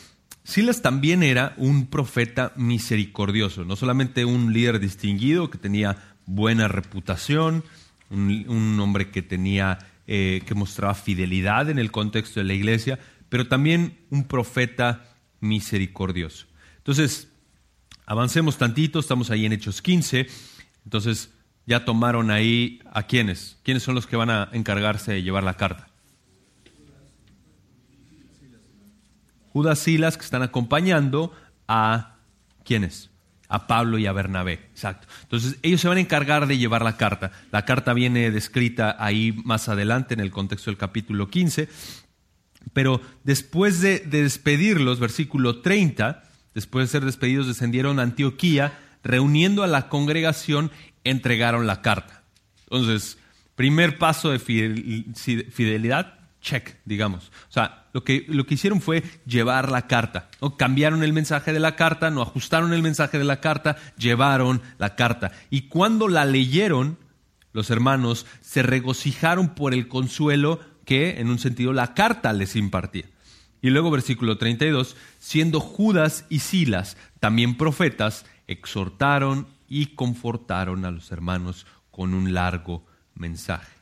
[0.49, 7.65] Silas también era un profeta misericordioso, no solamente un líder distinguido que tenía buena reputación,
[8.09, 13.47] un, hombre que tenía eh, que mostraba fidelidad en el contexto de la iglesia, pero
[13.47, 15.05] también un profeta
[15.41, 16.47] misericordioso.
[16.79, 17.29] Entonces,
[18.07, 20.29] avancemos tantito, estamos ahí en Hechos 15,
[20.83, 21.31] entonces
[21.67, 25.59] ya tomaron ahí a quiénes, quiénes son los que van a encargarse de llevar la
[25.59, 25.88] carta.
[29.59, 31.33] Judas Silas que están acompañando
[31.67, 32.15] a
[32.65, 33.11] ¿quiénes?
[33.49, 34.53] A Pablo y a Bernabé.
[34.53, 35.09] Exacto.
[35.23, 37.33] Entonces, ellos se van a encargar de llevar la carta.
[37.51, 41.69] La carta viene descrita ahí más adelante en el contexto del capítulo 15.
[42.73, 46.23] Pero después de, de despedirlos, versículo 30,
[46.55, 50.71] después de ser despedidos, descendieron a Antioquía, reuniendo a la congregación,
[51.03, 52.23] entregaron la carta.
[52.71, 53.19] Entonces,
[53.57, 57.31] primer paso de fidelidad, check, digamos.
[57.49, 60.29] O sea, lo que, lo que hicieron fue llevar la carta.
[60.41, 60.57] ¿no?
[60.57, 64.95] Cambiaron el mensaje de la carta, no ajustaron el mensaje de la carta, llevaron la
[64.95, 65.33] carta.
[65.51, 66.99] Y cuando la leyeron,
[67.53, 73.05] los hermanos se regocijaron por el consuelo que, en un sentido, la carta les impartía.
[73.61, 81.11] Y luego versículo 32, siendo Judas y Silas también profetas, exhortaron y confortaron a los
[81.11, 83.78] hermanos con un largo mensaje.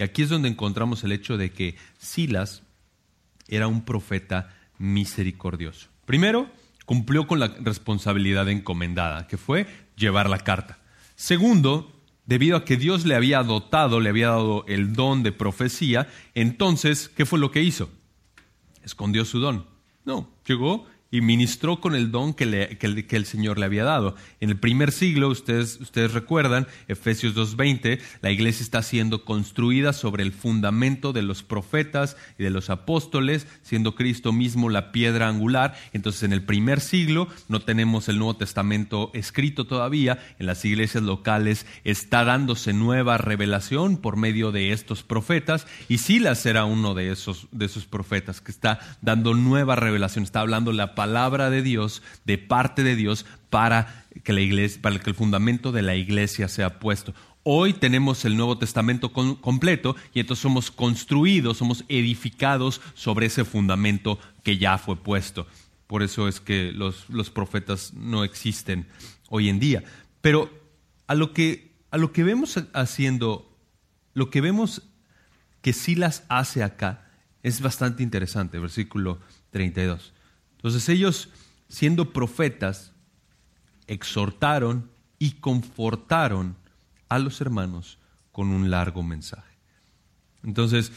[0.00, 2.62] Y aquí es donde encontramos el hecho de que Silas
[3.48, 5.88] era un profeta misericordioso.
[6.06, 6.48] Primero,
[6.86, 10.78] cumplió con la responsabilidad encomendada, que fue llevar la carta.
[11.16, 11.92] Segundo,
[12.24, 17.10] debido a que Dios le había dotado, le había dado el don de profecía, entonces,
[17.10, 17.90] ¿qué fue lo que hizo?
[18.82, 19.66] Escondió su don.
[20.06, 22.44] No, llegó y ministró con el don que,
[22.80, 24.14] el, Señor le había dado.
[24.40, 30.22] En el primer siglo, ustedes, ustedes recuerdan, Efesios 2.20, la iglesia está siendo construida sobre
[30.22, 35.74] el fundamento de los profetas y de los apóstoles, siendo Cristo mismo la piedra angular.
[35.92, 41.02] Entonces, en el primer siglo no tenemos el Nuevo Testamento escrito todavía, en las iglesias
[41.02, 47.10] locales está dándose nueva revelación por medio de estos profetas, y Silas era uno de
[47.10, 52.02] esos, de esos profetas que está dando nueva revelación, está hablando la palabra de Dios,
[52.26, 56.46] de parte de Dios, para que, la iglesia, para que el fundamento de la iglesia
[56.46, 57.14] sea puesto.
[57.42, 64.18] Hoy tenemos el Nuevo Testamento completo y entonces somos construidos, somos edificados sobre ese fundamento
[64.42, 65.46] que ya fue puesto.
[65.86, 68.86] Por eso es que los, profetas no existen
[69.30, 69.82] hoy en día.
[70.20, 70.50] Pero
[71.06, 73.56] a lo que, a lo que vemos haciendo,
[74.12, 74.82] lo que vemos
[75.62, 77.06] que Silas hace acá
[77.42, 79.18] es bastante interesante, versículo
[79.50, 80.12] 32.
[80.60, 81.30] Entonces ellos,
[81.68, 82.92] siendo profetas,
[83.86, 86.54] exhortaron y confortaron
[87.08, 87.98] a los hermanos
[88.30, 89.56] con un largo mensaje.
[90.44, 90.92] Entonces,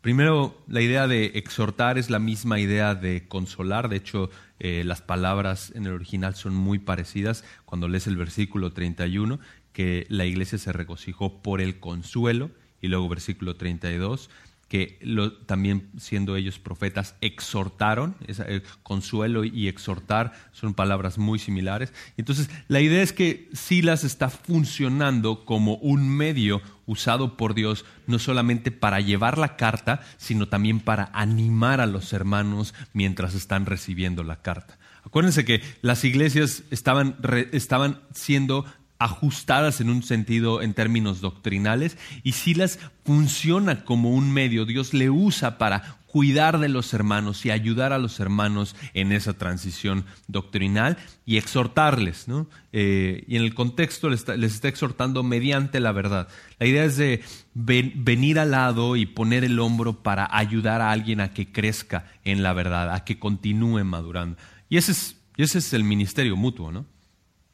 [0.00, 3.90] primero, la idea de exhortar es la misma idea de consolar.
[3.90, 7.44] De hecho, eh, las palabras en el original son muy parecidas.
[7.66, 9.38] Cuando lees el versículo 31,
[9.74, 14.30] que la iglesia se regocijó por el consuelo, y luego versículo 32,
[14.68, 14.98] que
[15.46, 21.92] también siendo ellos profetas exhortaron, eh, consuelo y exhortar son palabras muy similares.
[22.16, 28.18] Entonces, la idea es que Silas está funcionando como un medio usado por Dios no
[28.18, 34.24] solamente para llevar la carta, sino también para animar a los hermanos mientras están recibiendo
[34.24, 34.78] la carta.
[35.04, 37.16] Acuérdense que las iglesias estaban,
[37.52, 38.64] estaban siendo
[38.98, 45.10] ajustadas en un sentido en términos doctrinales y Silas funciona como un medio, Dios le
[45.10, 50.96] usa para cuidar de los hermanos y ayudar a los hermanos en esa transición doctrinal
[51.26, 52.26] y exhortarles.
[52.26, 52.48] ¿no?
[52.72, 56.28] Eh, y en el contexto les está, exhortando mediante la verdad.
[56.58, 61.20] La idea es de venir al lado y poner el hombro para ayudar a alguien
[61.20, 64.38] a que crezca en la verdad, a que continúe madurando.
[64.70, 66.86] Y ese es, ese es el ministerio mutuo, ¿no?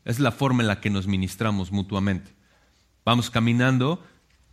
[0.05, 2.33] Es la forma en la que nos ministramos mutuamente.
[3.05, 4.05] Vamos caminando,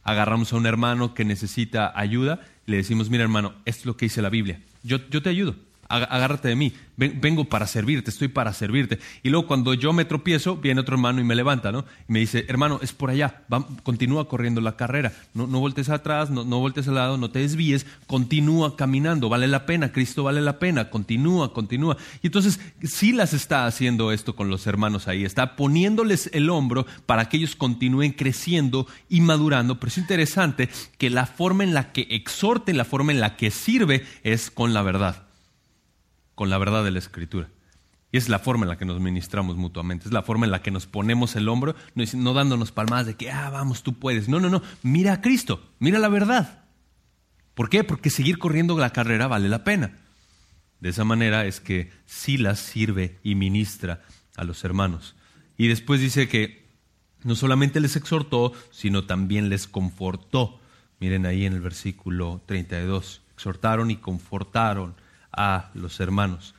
[0.04, 3.98] agarramos a un hermano que necesita ayuda y le decimos, mira hermano, esto es lo
[3.98, 4.62] que dice la Biblia.
[4.84, 5.56] Yo, yo te ayudo
[5.90, 9.00] agárrate de mí, vengo para servirte, estoy para servirte.
[9.24, 11.86] Y luego cuando yo me tropiezo, viene otro hermano y me levanta, ¿no?
[12.08, 13.42] Y me dice, hermano, es por allá,
[13.84, 17.40] continúa corriendo la carrera, no, no voltes atrás, no, no voltes al lado, no te
[17.40, 21.98] desvíes, continúa caminando, vale la pena, Cristo vale la pena, continúa, continúa.
[22.22, 22.60] Y entonces
[23.14, 27.56] las está haciendo esto con los hermanos ahí, está poniéndoles el hombro para que ellos
[27.56, 32.86] continúen creciendo y madurando, pero es interesante que la forma en la que exhorte, la
[32.86, 35.29] forma en la que sirve es con la verdad
[36.40, 37.50] con la verdad de la Escritura.
[38.14, 40.62] Y es la forma en la que nos ministramos mutuamente, es la forma en la
[40.62, 44.30] que nos ponemos el hombro, no, dándonos palmadas de que, ah, vamos, tú puedes.
[44.30, 46.64] No, no, no, mira a Cristo, mira la verdad.
[47.56, 47.84] ¿Por qué?
[47.84, 49.98] Porque seguir corriendo la carrera vale la pena.
[50.80, 54.02] De esa manera es que Silas sirve y ministra
[54.38, 55.18] a los hermanos.
[55.58, 56.70] Y después dice que
[57.26, 60.62] no solamente les exhortó, sino también les confortó.
[61.02, 64.96] Miren ahí en el versículo 32, exhortaron y confortaron
[65.32, 66.56] a los hermanos.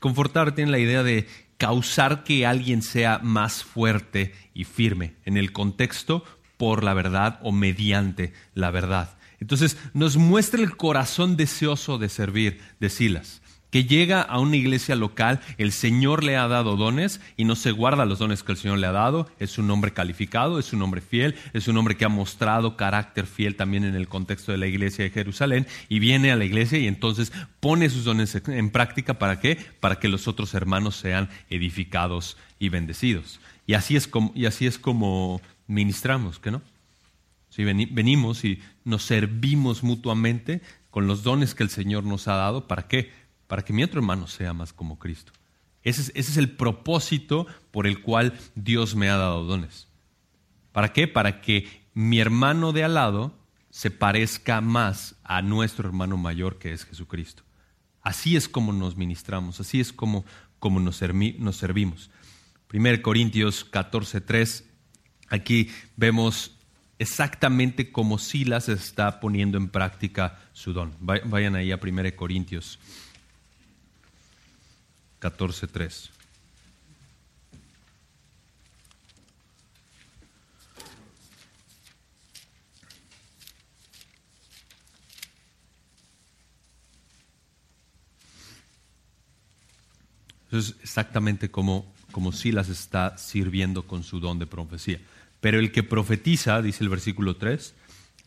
[0.00, 1.26] Confortar tiene la idea de
[1.58, 6.24] causar que alguien sea más fuerte y firme en el contexto
[6.56, 9.16] por la verdad o mediante la verdad.
[9.40, 14.96] Entonces nos muestra el corazón deseoso de servir de Silas que llega a una iglesia
[14.96, 18.58] local, el Señor le ha dado dones y no se guarda los dones que el
[18.58, 21.96] Señor le ha dado, es un hombre calificado, es un hombre fiel, es un hombre
[21.96, 25.98] que ha mostrado carácter fiel también en el contexto de la iglesia de Jerusalén y
[25.98, 29.56] viene a la iglesia y entonces pone sus dones en práctica para qué?
[29.80, 33.40] Para que los otros hermanos sean edificados y bendecidos.
[33.66, 36.62] Y así es como, y así es como ministramos, ¿que no?
[37.50, 42.68] Si venimos y nos servimos mutuamente con los dones que el Señor nos ha dado,
[42.68, 43.10] ¿para qué?
[43.46, 45.32] Para que mi otro hermano sea más como Cristo.
[45.82, 49.86] Ese es, el propósito por el cual Dios me ha dado dones.
[50.72, 51.06] ¿Para qué?
[51.06, 53.38] Para que mi hermano de al lado
[53.70, 57.44] se parezca más a nuestro hermano mayor que es Jesucristo.
[58.02, 60.24] Así es como nos ministramos, así es como,
[60.58, 61.00] como nos,
[61.38, 62.10] nos servimos.
[62.72, 64.64] 1 Corintios 14:3,
[65.28, 66.58] aquí vemos
[66.98, 70.96] exactamente cómo Silas está poniendo en práctica su don.
[71.00, 72.80] Vayan ahí a 1 Corintios
[75.20, 76.10] 14.3.
[90.48, 95.00] Eso es exactamente como, como Silas está sirviendo con su don de profecía.
[95.40, 97.74] Pero el que profetiza, dice el versículo 3,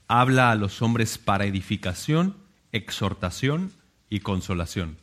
[0.08, 2.36] habla a los hombres para edificación,
[2.72, 3.72] exhortación
[4.10, 4.98] y consolación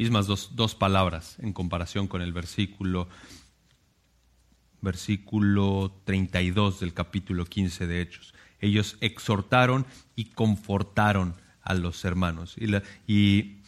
[0.00, 3.06] mismas dos, dos palabras en comparación con el versículo,
[4.80, 8.34] versículo 32 del capítulo 15 de Hechos.
[8.60, 9.84] Ellos exhortaron
[10.16, 12.56] y confortaron a los hermanos.
[12.56, 12.74] Y,
[13.06, 13.60] y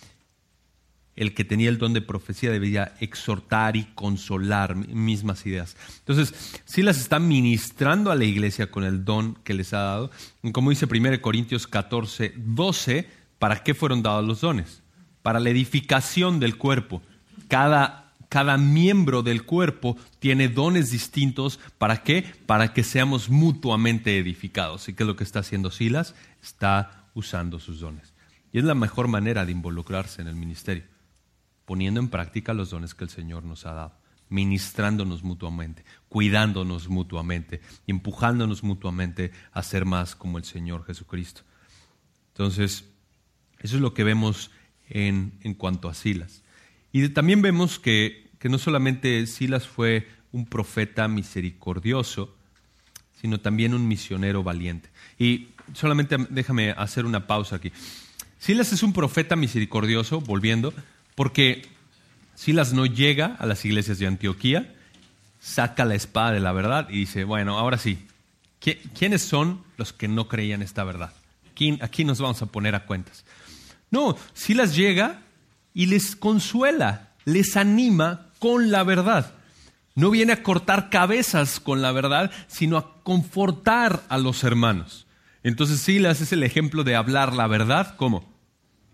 [1.16, 5.76] el que tenía el don de profecía debía exhortar y consolar, mismas ideas.
[5.98, 10.10] Entonces, si las está ministrando a la iglesia con el don que les ha dado.
[10.52, 13.06] Como dice 1 Corintios 14, 12,
[13.38, 14.81] ¿para qué fueron dados los dones?
[15.22, 17.02] Para la edificación del cuerpo.
[17.48, 21.60] Cada, cada miembro del cuerpo tiene dones distintos.
[21.78, 22.24] ¿Para qué?
[22.46, 24.88] Para que seamos mutuamente edificados.
[24.88, 26.14] ¿Y qué es lo que está haciendo Silas?
[26.42, 28.12] Está usando sus dones.
[28.52, 30.84] Y es la mejor manera de involucrarse en el ministerio,
[31.64, 33.92] poniendo en práctica los dones que el Señor nos ha dado,
[34.28, 41.42] ministrándonos mutuamente, cuidándonos mutuamente, empujándonos mutuamente a ser más como el Señor Jesucristo.
[42.28, 42.84] Entonces,
[43.58, 44.50] eso es lo que vemos
[44.88, 46.42] en, cuanto a Silas.
[46.92, 52.34] Y también vemos que, que no solamente Silas fue un profeta misericordioso,
[53.20, 54.90] sino también un misionero valiente.
[55.18, 57.72] Y solamente déjame hacer una pausa aquí.
[58.38, 60.74] Silas es un profeta misericordioso, volviendo,
[61.14, 61.62] porque
[62.34, 64.74] Silas no llega a las iglesias de Antioquía,
[65.40, 68.06] saca la espada de la verdad y dice, bueno, ahora sí,
[68.98, 71.12] ¿quiénes son los que no creían esta verdad?
[71.80, 73.24] Aquí nos vamos a poner a cuentas.
[73.92, 75.20] No, Silas llega
[75.72, 79.34] y les consuela, les anima con la verdad.
[79.94, 85.06] No viene a cortar cabezas con la verdad, sino a confortar a los hermanos.
[85.42, 88.32] Entonces Silas es el ejemplo de hablar la verdad, ¿cómo?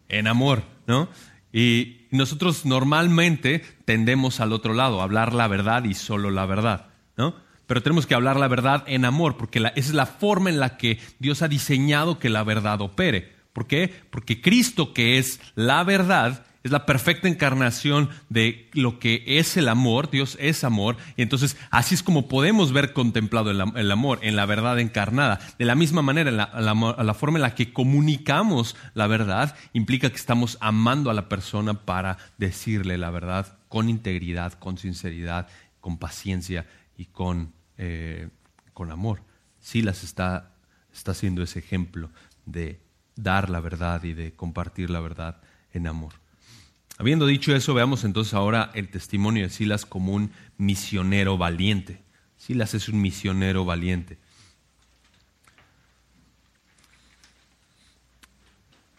[0.09, 1.09] En amor, ¿no?
[1.53, 6.87] Y nosotros normalmente tendemos al otro lado, hablar la verdad y solo la verdad,
[7.17, 7.37] ¿no?
[7.69, 10.77] Pero tenemos que hablar la verdad en amor, porque esa es la forma en la
[10.77, 13.38] que Dios ha diseñado que la verdad opere.
[13.59, 13.93] ¿Por qué?
[14.11, 19.67] Porque Cristo, que es la verdad, es la perfecta encarnación de lo que es el
[19.67, 24.37] amor, Dios es amor, y entonces así es como podemos ver contemplado el, amor, en
[24.37, 25.41] la verdad encarnada.
[25.59, 30.57] De la misma manera, la, forma en la que comunicamos la verdad implica que estamos
[30.61, 35.49] amando a la persona para decirle la verdad con integridad, con sinceridad,
[35.81, 36.65] con paciencia
[36.97, 38.29] y con, eh,
[38.73, 39.25] con amor.
[39.59, 40.53] Silas está,
[40.93, 42.13] está siendo ese ejemplo
[42.47, 42.87] de
[43.19, 45.37] dar la verdad y de compartir la verdad
[45.73, 46.14] en amor.
[46.99, 52.01] Habiendo dicho eso, veamos entonces ahora el testimonio de Silas como un misionero valiente.
[52.37, 54.19] Silas es un misionero valiente.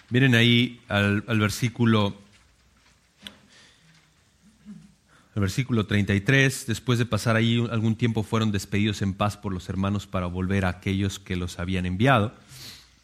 [0.09, 2.17] Miren ahí al, versículo
[5.35, 9.69] el versículo 33, después de pasar ahí algún tiempo fueron despedidos en paz por los
[9.69, 12.33] hermanos para volver a aquellos que los habían enviado.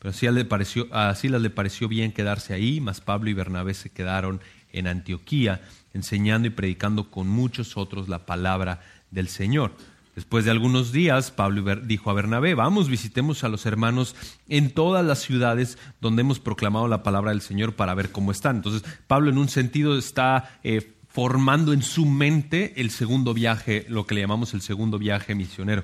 [0.06, 4.40] Pero a Silas le pareció bien quedarse ahí, mas Pablo y Bernabé se quedaron
[4.72, 5.62] en Antioquía,
[5.96, 9.72] enseñando y predicando con muchos otros la palabra del Señor.
[10.16, 14.16] Después de algunos días, Pablo dijo a Bernabé, vamos, visitemos a los hermanos
[14.48, 18.58] en todas las ciudades donde hemos proclamado la palabra del Señor para ver cómo están.
[18.58, 24.06] Entonces, Pablo en un sentido está eh, formando en su mente el segundo viaje, lo
[24.06, 25.84] que le llamamos el segundo viaje misionero.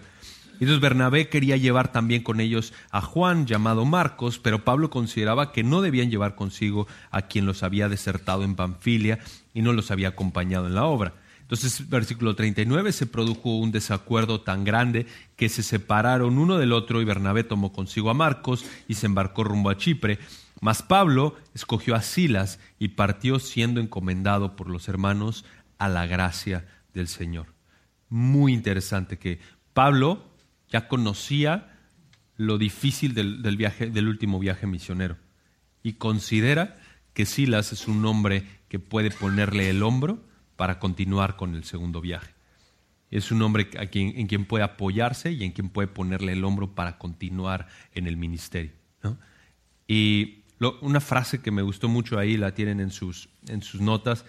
[0.62, 5.64] Entonces Bernabé quería llevar también con ellos a Juan, llamado Marcos, pero Pablo consideraba que
[5.64, 9.18] no debían llevar consigo a quien los había desertado en Panfilia
[9.56, 11.16] y no los había acompañado en la obra.
[11.42, 17.02] Entonces, versículo 39, se produjo un desacuerdo tan grande que se separaron uno del otro
[17.02, 20.20] y Bernabé tomó consigo a Marcos y se embarcó rumbo a Chipre.
[20.62, 25.44] Mas Pablo escogió a Silas y partió siendo encomendado por los hermanos
[25.80, 27.48] a la gracia del Señor.
[28.10, 29.40] Muy interesante que
[29.74, 30.31] Pablo
[30.72, 31.78] ya conocía
[32.38, 35.18] lo difícil del, viaje, del último viaje misionero
[35.84, 36.80] y considera
[37.14, 40.24] que Silas es un hombre que puede ponerle el hombro
[40.56, 42.34] para continuar con el segundo viaje.
[43.10, 46.98] Es un hombre en quien puede apoyarse y en quien puede ponerle el hombro para
[46.98, 48.72] continuar en el ministerio.
[49.88, 50.44] Y
[50.82, 54.24] una frase que me gustó mucho ahí, la tienen en sus, en sus notas,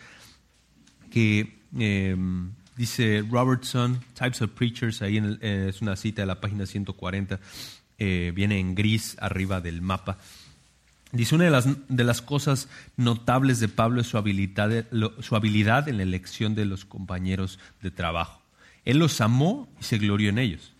[1.10, 2.50] que em,
[2.82, 7.38] dice Robertson, Types of Preachers, ahí eh, es una cita de la página 140,
[7.96, 10.18] eh, viene en gris arriba del mapa.
[11.12, 14.86] Dice, una de las, de las cosas notables de Pablo es su habilidad,
[15.20, 18.42] su habilidad en la elección de los compañeros de trabajo.
[18.84, 20.72] Él los amó y se glorió en ellos.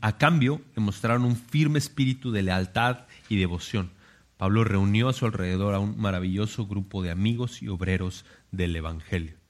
[0.00, 3.90] a cambio, demostraron un firme espíritu de lealtad y devoción.
[4.38, 9.41] Pablo reunió a su alrededor a un maravilloso grupo de amigos y obreros del Evangelio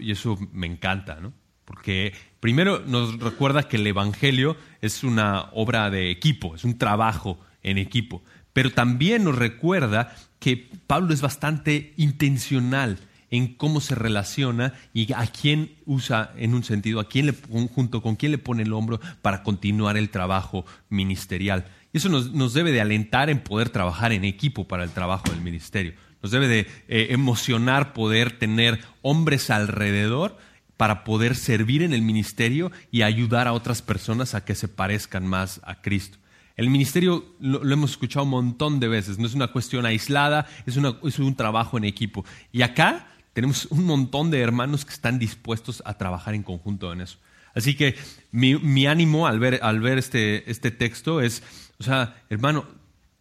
[0.00, 1.32] y eso me encanta, ¿no?
[1.64, 7.38] Porque primero nos recuerda que el Evangelio es una obra de equipo, es un trabajo
[7.62, 8.22] en equipo.
[8.52, 12.98] Pero también nos recuerda que Pablo es bastante intencional
[13.30, 17.34] en cómo se relaciona y a quién usa, en un sentido, a quién le,
[17.74, 21.66] junto con quién le pone el hombro para continuar el trabajo ministerial.
[21.92, 25.30] Y eso nos, nos debe de alentar en poder trabajar en equipo para el trabajo
[25.30, 25.94] del ministerio.
[26.26, 30.36] Nos debe de eh, emocionar poder tener hombres alrededor
[30.76, 35.24] para poder servir en el ministerio y ayudar a otras personas a que se parezcan
[35.24, 36.18] más a Cristo.
[36.56, 40.76] El ministerio lo, hemos escuchado un montón de veces, no es una cuestión aislada, es,
[40.76, 42.24] un trabajo en equipo.
[42.50, 47.02] Y acá tenemos un montón de hermanos que están dispuestos a trabajar en conjunto en
[47.02, 47.18] eso.
[47.54, 47.94] Así que
[48.32, 51.44] mi, ánimo al ver, al ver este, este texto es,
[51.78, 52.66] o sea, hermano,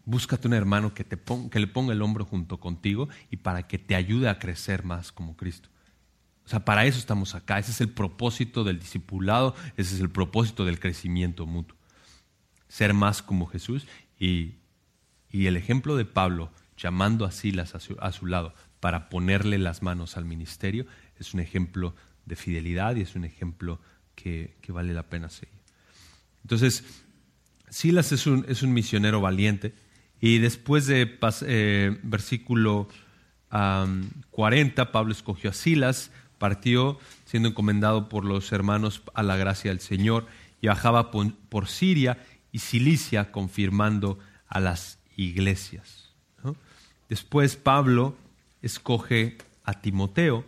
[0.06, 1.18] Búscate un hermano que, te
[1.50, 5.12] que le ponga el hombro junto contigo y para que te ayude a crecer más
[5.12, 5.70] como Cristo.
[6.46, 7.58] O sea, para eso estamos acá.
[7.58, 11.76] Ese es el propósito del discipulado, ese es el propósito del crecimiento mutuo.
[12.68, 13.88] Ser más como Jesús
[14.20, 14.56] y,
[15.32, 20.24] el ejemplo de Pablo llamando a Silas a su, lado para ponerle las manos al
[20.24, 20.86] ministerio
[21.20, 21.94] es un ejemplo
[22.26, 23.82] de fidelidad y es un ejemplo
[24.16, 25.60] que, que vale la pena seguir.
[26.44, 26.86] Entonces,
[27.70, 29.74] Silas es un, es un misionero valiente
[30.22, 32.88] y después de eh, versículo
[34.32, 39.80] 40, Pablo escogió a Silas, partió siendo encomendado por los hermanos a la gracia del
[39.80, 40.28] Señor
[40.62, 42.18] y bajaba por, Siria
[42.52, 46.14] y Cilicia confirmando a las iglesias.
[47.08, 48.18] Después Pablo
[48.62, 50.44] escoge a Timoteo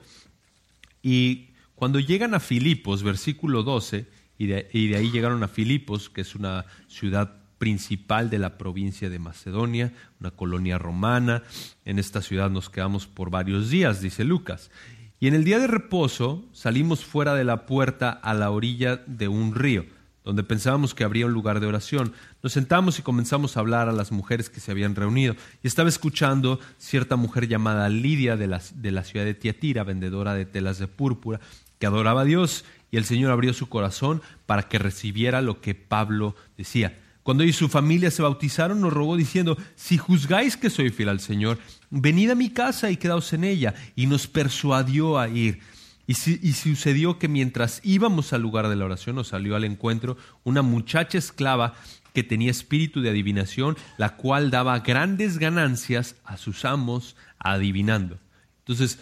[1.02, 4.08] y cuando llegan a Filipos, versículo 12,
[4.40, 8.58] y de, y de ahí llegaron a Filipos, que es una ciudad principal de la
[8.58, 11.44] provincia de Macedonia, una colonia romana.
[11.86, 14.72] En esta ciudad nos quedamos por varios días, dice Lucas.
[15.20, 19.28] Y en el día de reposo salimos fuera de la puerta a la orilla de
[19.28, 19.86] un río,
[20.24, 22.14] donde pensábamos que habría un lugar de oración.
[22.44, 25.36] Nos sentamos y comenzamos a hablar a las mujeres que se habían reunido.
[25.64, 30.78] Y estaba escuchando cierta mujer llamada Lidia de la, ciudad de Tiatira, vendedora de telas
[30.78, 31.40] de púrpura,
[31.80, 35.74] que adoraba a Dios y el Señor abrió su corazón para que recibiera lo que
[35.74, 37.00] Pablo decía.
[37.28, 41.20] Cuando y su familia se bautizaron, nos rogó diciendo, si juzgáis que soy fiel al
[41.20, 41.60] Señor,
[41.90, 43.76] venid a mi casa y quedaos en ella.
[43.98, 45.60] Y nos persuadió a ir.
[46.08, 50.16] Y, y sucedió que mientras íbamos al lugar de la oración, nos salió al encuentro
[50.46, 51.74] una muchacha esclava
[52.14, 58.20] que tenía espíritu de adivinación, la cual daba grandes ganancias a sus amos adivinando.
[58.60, 59.00] Entonces,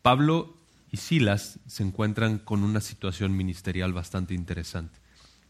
[0.00, 0.56] Pablo
[0.90, 4.98] y Silas se encuentran con una situación ministerial bastante interesante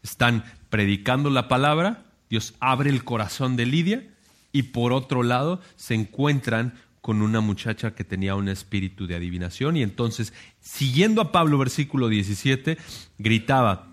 [0.03, 4.07] están predicando la palabra, Dios abre el corazón de Lidia
[4.51, 9.77] y por otro lado se encuentran con una muchacha que tenía un espíritu de adivinación
[9.77, 12.77] y entonces, siguiendo a Pablo, versículo 17,
[13.17, 13.89] gritaba,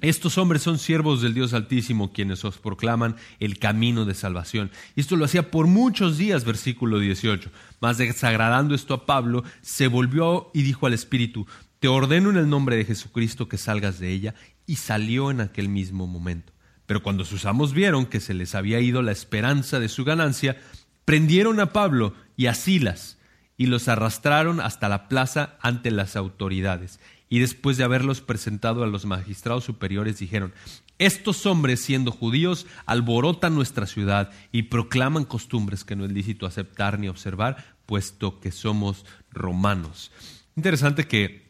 [0.00, 4.70] estos hombres son siervos del Dios Altísimo quienes os proclaman el camino de salvación.
[4.96, 7.50] Y esto lo hacía por muchos días, versículo 18.
[7.80, 11.46] Mas desagradando esto a Pablo, se volvió y dijo al Espíritu,
[11.80, 14.34] te ordeno en el nombre de Jesucristo que salgas de ella
[14.70, 16.52] y salió en aquel mismo momento.
[16.86, 20.58] Pero cuando sus amos vieron que se les había ido la esperanza de su ganancia,
[21.04, 23.18] prendieron a Pablo y a Silas
[23.56, 27.00] y los arrastraron hasta la plaza ante las autoridades.
[27.28, 30.54] Y después de haberlos presentado a los magistrados superiores, dijeron,
[30.98, 37.00] estos hombres, siendo judíos, alborotan nuestra ciudad y proclaman costumbres que no es lícito aceptar
[37.00, 40.12] ni observar, puesto que somos romanos.
[40.54, 41.49] Interesante que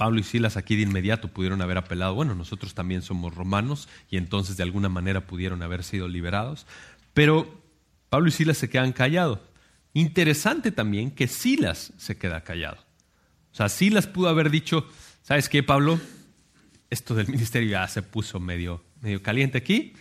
[0.00, 4.16] Pablo y Silas aquí de inmediato pudieron haber apelado, bueno, nosotros también somos romanos y
[4.16, 6.66] entonces de alguna manera pudieron haber sido liberados,
[7.12, 7.62] pero
[8.08, 9.40] Pablo y Silas se quedan callados.
[9.92, 12.78] Interesante también que Silas se queda callado.
[13.52, 14.88] O sea, Silas pudo haber dicho,
[15.20, 16.00] ¿sabes qué, Pablo?
[16.88, 19.92] Esto del ministerio ya se puso medio, medio caliente aquí.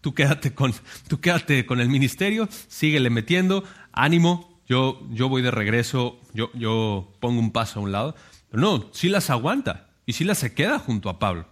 [0.00, 0.72] Tú quédate, con,
[1.06, 3.62] tú quédate con el ministerio, síguele metiendo,
[3.92, 8.16] ánimo, yo, yo voy de regreso, yo, yo pongo un paso a un lado.
[8.52, 11.46] No, Silas aguanta y Silas se queda junto a Pablo.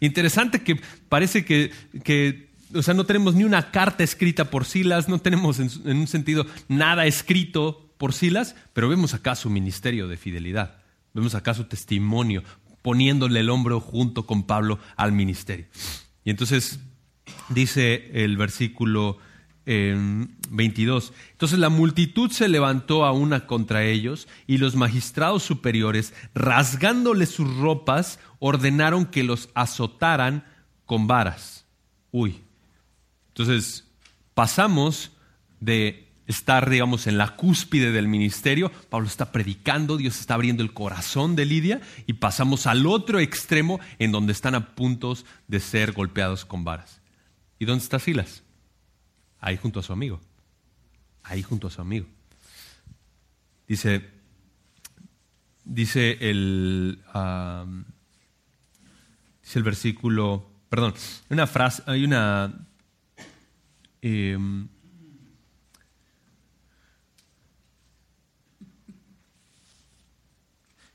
[0.00, 1.72] Interesante que parece que,
[2.04, 5.96] que o sea, no tenemos ni una carta escrita por Silas, no tenemos en, en,
[5.98, 10.78] un sentido nada escrito por Silas, pero vemos acá su ministerio de fidelidad,
[11.14, 12.44] vemos acá su testimonio,
[12.82, 15.66] poniéndole el hombro junto con Pablo al ministerio.
[16.24, 16.78] Y entonces
[17.48, 19.18] dice el versículo
[19.68, 21.12] 22.
[21.32, 27.54] Entonces la multitud se levantó a una contra ellos y los magistrados superiores, rasgándoles sus
[27.56, 30.44] ropas, ordenaron que los azotaran
[30.86, 31.66] con varas.
[32.10, 32.40] Uy.
[33.28, 33.84] Entonces
[34.34, 35.12] pasamos
[35.60, 38.70] de estar, digamos, en la cúspide del ministerio.
[38.88, 43.80] Pablo está predicando, Dios está abriendo el corazón de Lidia y pasamos al otro extremo
[43.98, 47.02] en donde están a puntos de ser golpeados con varas.
[47.58, 48.44] ¿Y dónde está Silas?
[49.40, 50.20] Ahí junto a su amigo,
[51.22, 52.06] ahí junto a su amigo.
[53.66, 54.08] Dice,
[55.64, 57.02] dice el,
[59.42, 60.94] dice el versículo, perdón,
[61.28, 62.66] una frase, hay una...
[64.00, 64.68] Em,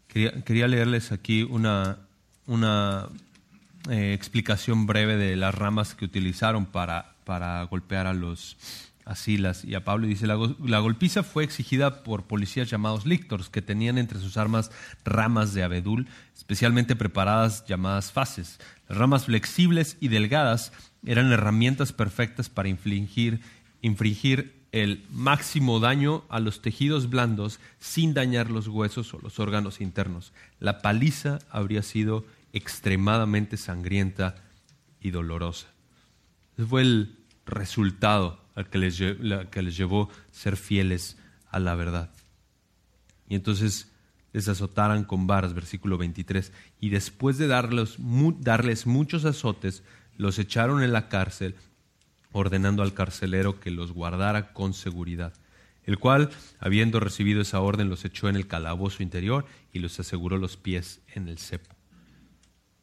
[0.07, 1.99] quería, leerles aquí una,
[2.45, 3.09] una
[3.89, 8.57] eh, explicación breve de las ramas que utilizaron para para golpear a los
[9.05, 10.07] a Silas y a Pablo.
[10.07, 14.71] Dice, la, la, golpiza fue exigida por policías llamados lictors, que tenían entre sus armas
[15.03, 18.59] ramas de abedul, especialmente preparadas llamadas fases.
[18.87, 20.71] Las ramas flexibles y delgadas
[21.05, 23.41] eran herramientas perfectas para infligir,
[23.81, 29.81] infringir el máximo daño a los tejidos blandos sin dañar los huesos o los órganos
[29.81, 30.33] internos.
[30.59, 34.35] La paliza habría sido extremadamente sangrienta
[34.99, 35.72] y dolorosa.
[36.57, 38.97] Ese fue el resultado al que les,
[39.77, 41.17] llevó ser fieles
[41.49, 42.11] a la verdad.
[43.27, 43.91] Y entonces
[44.31, 46.51] les azotaran con varas, versículo 23.
[46.79, 47.95] Y después de darles,
[48.39, 49.83] darles muchos azotes,
[50.17, 51.55] los echaron en la cárcel,
[52.31, 55.33] ordenando al carcelero que los guardara con seguridad,
[55.83, 56.29] el cual,
[56.59, 61.01] habiendo recibido esa orden, los echó en el calabozo interior y los aseguró los pies
[61.13, 61.72] en el cepo.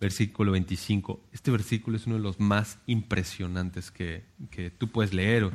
[0.00, 1.20] Versículo 25.
[1.32, 4.24] Este versículo es uno de los más impresionantes que,
[4.78, 5.50] tú puedes leer.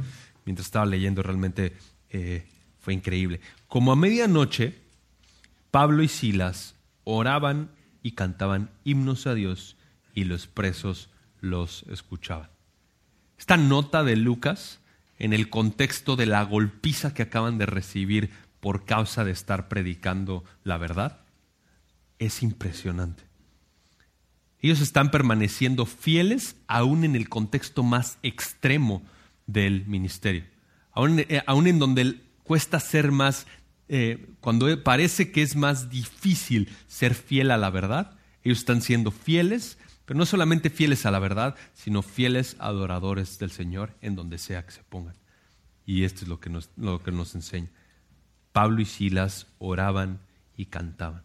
[0.46, 1.74] Mientras estaba leyendo, realmente
[2.12, 2.46] eh,
[2.80, 3.42] fue increíble.
[3.68, 4.76] Como a medianoche,
[5.72, 7.72] Pablo y Silas oraban
[8.04, 9.76] y cantaban himnos a Dios
[10.14, 11.10] y los presos
[11.42, 12.50] los escuchaban.
[13.38, 14.80] Esta nota de Lucas,
[15.18, 18.30] en el contexto de la golpiza que acaban de recibir
[18.60, 21.22] por causa de estar predicando la verdad,
[22.20, 23.24] es impresionante.
[24.66, 29.04] Ellos están permaneciendo fieles aún en el contexto más extremo
[29.48, 30.44] del ministerio,
[30.92, 33.46] aún, eh, en donde cuesta ser más,
[33.90, 39.12] eh, cuando parece que es más difícil ser fiel a la verdad, ellos están siendo
[39.12, 44.38] fieles pero no solamente fieles a la verdad, sino fieles adoradores del Señor en donde
[44.38, 45.16] sea que se pongan.
[45.86, 47.70] Y esto es lo que nos, lo que nos enseña.
[48.52, 50.20] Pablo y Silas oraban
[50.56, 51.24] y cantaban.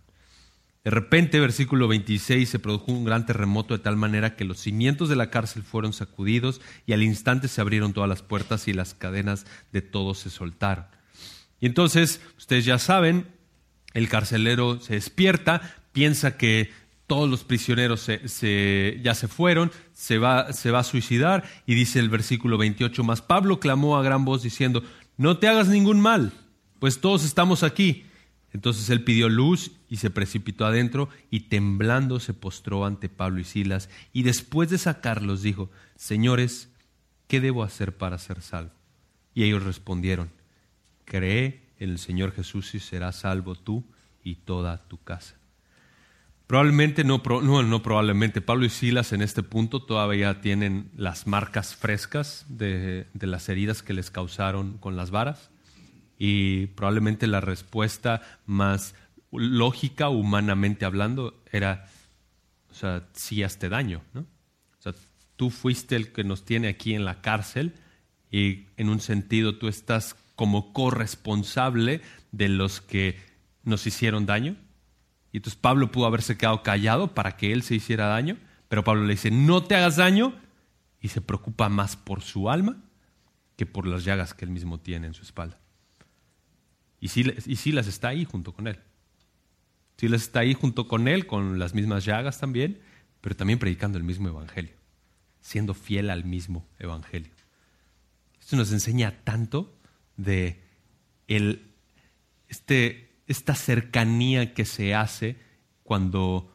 [0.83, 5.11] De repente, versículo 26, se produjo un gran terremoto de tal manera que los cimientos
[5.11, 8.95] de la cárcel fueron sacudidos y al instante se abrieron todas las puertas y las
[8.95, 10.87] cadenas de todos se soltaron.
[11.61, 13.27] Y entonces, ustedes ya saben,
[13.93, 16.71] el carcelero se despierta, piensa que
[17.07, 22.09] todos los prisioneros ya se fueron, se va, se va a suicidar y dice el
[22.09, 24.83] versículo 28 más, Pablo clamó a gran voz diciendo,
[25.19, 26.33] no te hagas ningún mal,
[26.79, 28.07] pues todos estamos aquí.
[28.53, 33.45] Entonces él pidió luz y se precipitó adentro y temblando se postró ante Pablo y
[33.45, 36.69] Silas y después de sacarlos dijo, Señores,
[37.29, 38.73] ¿qué debo hacer para ser salvo?
[39.35, 40.31] Y ellos respondieron,
[41.05, 43.85] Cree en el Señor Jesús y serás salvo tú
[44.23, 45.37] y toda tu casa.
[46.51, 51.77] Probablemente, no, no, no, probablemente, Pablo y Silas en este punto todavía tienen las marcas
[51.77, 55.51] frescas de, las heridas que les causaron con las varas
[56.21, 58.95] y probablemente la respuesta más
[59.33, 61.89] lógica, humanamente hablando, era,
[62.71, 64.21] o sea, sí hazte daño, ¿no?
[64.21, 64.93] O sea,
[65.37, 67.73] tú fuiste el que nos tiene aquí en la cárcel
[68.31, 73.19] y en un sentido tú estás como corresponsable de los que
[73.65, 74.57] nos hicieron daño
[75.33, 78.37] y entonces Pablo pudo haberse quedado callado para que él se hiciera daño,
[78.69, 80.35] pero Pablo le dice, no te hagas daño,
[81.01, 82.77] y se preocupa más por su alma
[83.57, 85.60] que por las llagas que él mismo tiene en su espalda.
[87.01, 88.79] Y Silas, está ahí junto con él.
[89.97, 92.81] Silas está ahí junto con él, con las mismas llagas también,
[93.21, 94.75] pero también predicando el mismo evangelio,
[95.41, 97.33] siendo fiel al mismo evangelio.
[98.39, 99.75] Esto nos enseña tanto
[100.17, 100.63] de
[101.27, 101.71] el,
[102.49, 105.37] este esta cercanía que se hace
[105.85, 106.53] cuando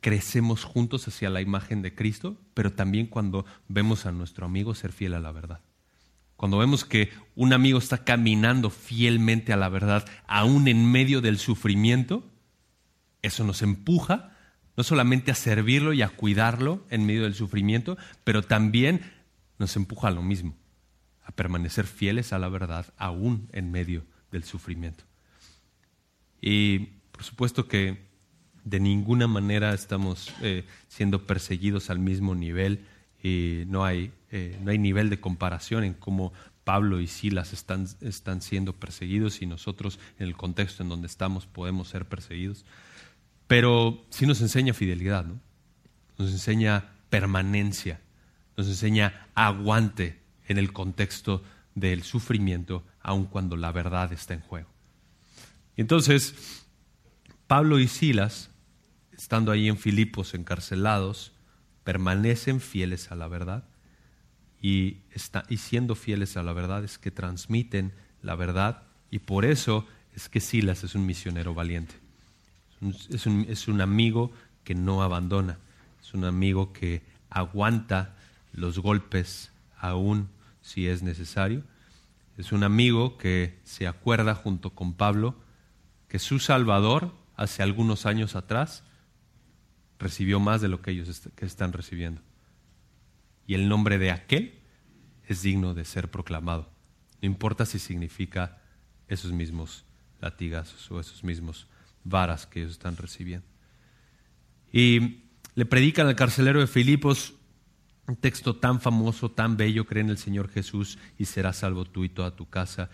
[0.00, 4.90] crecemos juntos hacia la imagen de Cristo, pero también cuando vemos a nuestro amigo ser
[4.90, 5.60] fiel a la verdad.
[6.36, 11.38] Cuando vemos que un amigo está caminando fielmente a la verdad, aún en medio del
[11.38, 12.24] sufrimiento,
[13.22, 14.32] eso nos empuja
[14.76, 19.02] no solamente a servirlo y a cuidarlo en medio del sufrimiento, pero también
[19.58, 20.56] nos empuja a lo mismo,
[21.24, 25.04] a permanecer fieles a la verdad aún en medio del sufrimiento.
[26.40, 26.80] Y
[27.12, 28.04] por supuesto que
[28.64, 32.84] de ninguna manera estamos eh, siendo perseguidos al mismo nivel
[33.24, 37.88] y no hay, eh, no hay nivel de comparación en cómo Pablo y Silas están,
[38.02, 42.66] están siendo perseguidos y nosotros en el contexto en donde estamos podemos ser perseguidos.
[43.46, 45.40] Pero sí nos enseña fidelidad, ¿no?
[46.18, 47.98] nos enseña permanencia,
[48.58, 51.42] nos enseña aguante en el contexto
[51.74, 54.68] del sufrimiento, aun cuando la verdad está en juego.
[55.78, 56.34] Entonces,
[57.46, 58.50] Pablo y Silas,
[59.16, 61.32] estando ahí en Filipos encarcelados,
[61.84, 63.64] permanecen fieles a la verdad
[64.60, 64.98] y,
[65.48, 70.28] y siendo fieles a la verdad es que transmiten la verdad y por eso es
[70.28, 71.94] que Silas es un misionero valiente.
[73.10, 74.32] Es un, es un amigo
[74.64, 75.58] que no abandona,
[76.02, 78.14] es un amigo que aguanta
[78.52, 80.28] los golpes aún
[80.62, 81.62] si es necesario.
[82.36, 85.36] Es un amigo que se acuerda junto con Pablo
[86.08, 88.84] que su Salvador, hace algunos años atrás,
[90.04, 92.20] recibió más de lo que ellos que están recibiendo.
[93.46, 94.60] Y el nombre de aquel
[95.26, 96.70] es digno de ser proclamado.
[97.22, 98.60] No importa si significa
[99.08, 99.86] esos mismos
[100.20, 101.66] latigazos o esos mismos
[102.04, 103.46] varas que ellos están recibiendo.
[104.70, 105.22] Y
[105.54, 107.32] le predican al carcelero de Filipos
[108.06, 112.04] un texto tan famoso, tan bello, cree en el Señor Jesús y serás salvo tú
[112.04, 112.90] y toda tu casa.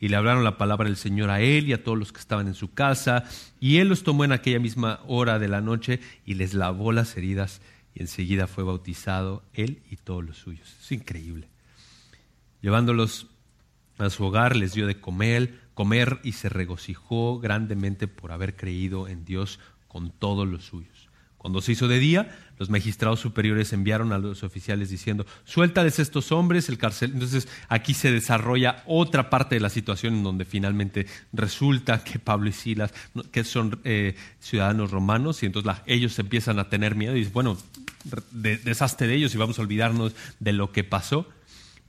[0.00, 2.46] Y le hablaron la palabra del Señor a él y a todos los que estaban
[2.48, 3.24] en su casa.
[3.60, 7.16] Y él los tomó en aquella misma hora de la noche y les lavó las
[7.16, 7.62] heridas
[7.94, 10.76] y enseguida fue bautizado él y todos los suyos.
[10.82, 11.48] Es increíble.
[12.60, 13.28] Llevándolos
[13.96, 19.08] a su hogar les dio de comer, comer y se regocijó grandemente por haber creído
[19.08, 20.95] en Dios con todos los suyos.
[21.46, 26.32] Cuando se hizo de día, los magistrados superiores enviaron a los oficiales diciendo, suéltales estos
[26.32, 27.12] hombres, el cárcel.
[27.12, 32.48] Entonces aquí se desarrolla otra parte de la situación en donde finalmente resulta que Pablo
[32.48, 32.92] y Silas,
[33.30, 37.56] que son eh, ciudadanos romanos, y entonces ellos empiezan a tener miedo y dicen, bueno,
[38.32, 41.28] deshazte de ellos y vamos a olvidarnos de lo que pasó.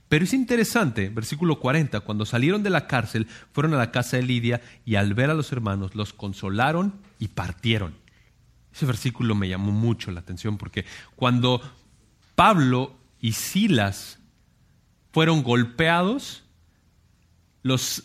[0.08, 4.22] Pero es interesante, versículo 40, cuando salieron de la cárcel, fueron a la casa de
[4.22, 8.06] Lidia y al ver a los hermanos los consolaron y partieron.
[8.78, 10.84] Ese versículo me llamó mucho la atención porque
[11.16, 11.60] cuando
[12.36, 14.20] Pablo y Silas
[15.10, 16.44] fueron golpeados,
[17.64, 18.04] los,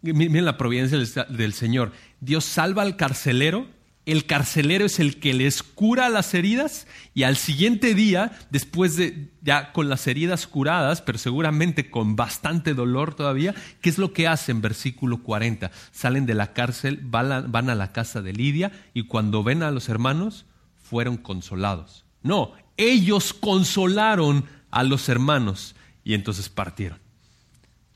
[0.00, 3.66] miren la providencia del Señor, Dios salva al carcelero
[4.12, 9.30] el carcelero es el que les cura las heridas y al siguiente día, después de
[9.42, 14.28] ya con las heridas curadas, pero seguramente con bastante dolor todavía, ¿qué es lo que
[14.28, 14.60] hacen?
[14.60, 15.70] Versículo 40.
[15.92, 19.88] Salen de la cárcel, van a la casa de Lidia y cuando ven a los
[19.88, 20.46] hermanos,
[20.78, 22.04] fueron consolados.
[22.22, 26.98] No, ellos consolaron a los hermanos y entonces partieron.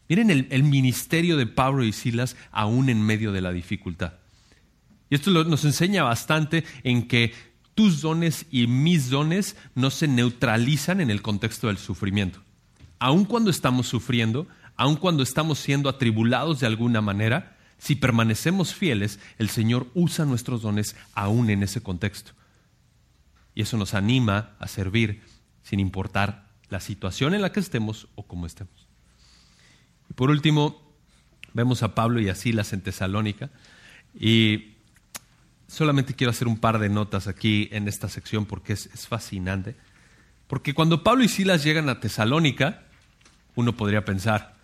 [0.08, 4.14] Miren el, el ministerio de Pablo y Silas aún en medio de la dificultad.
[5.11, 7.34] Y esto nos enseña bastante en que
[7.74, 12.40] tus dones y mis dones no se neutralizan en el contexto del sufrimiento.
[12.98, 14.46] Aun cuando estamos sufriendo,
[14.76, 20.62] aun cuando estamos siendo atribulados de alguna manera, si permanecemos fieles, el Señor usa nuestros
[20.62, 22.32] dones aún en ese contexto.
[23.55, 25.22] Y eso nos anima a servir
[25.62, 28.86] sin importar la situación en la que estemos o cómo estemos.
[30.09, 30.80] Y por último,
[31.52, 33.50] vemos a Pablo y a Silas en Tesalónica.
[34.18, 34.73] Y
[35.74, 39.76] solamente quiero hacer un par de notas aquí en esta sección porque es, fascinante.
[40.46, 42.82] Porque cuando Pablo y Silas llegan a Tesalónica,
[43.54, 44.54] uno podría pensar,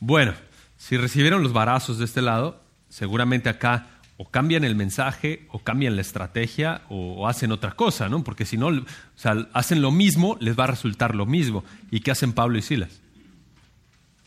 [0.00, 0.34] bueno,
[0.76, 3.86] si recibieron los barazos de este lado, seguramente acá
[4.20, 8.24] o cambian el mensaje, o cambian la estrategia, o, hacen otra cosa, ¿no?
[8.24, 11.64] Porque si no, o sea, hacen lo mismo, les va a resultar lo mismo.
[11.92, 13.00] ¿Y qué hacen Pablo y Silas?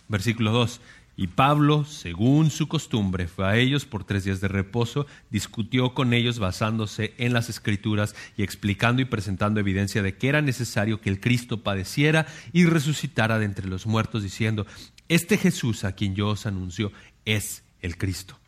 [0.07, 0.79] Versículo 2.
[1.21, 6.13] Y Pablo, según su costumbre, fue a ellos por tres días de reposo, discutió con
[6.15, 11.11] ellos basándose en las escrituras y explicando y presentando evidencia de que era necesario que
[11.11, 14.65] el Cristo padeciera y resucitara de entre los muertos, diciendo,
[15.09, 16.91] este Jesús a quien yo os anuncio
[17.23, 18.39] es el Cristo.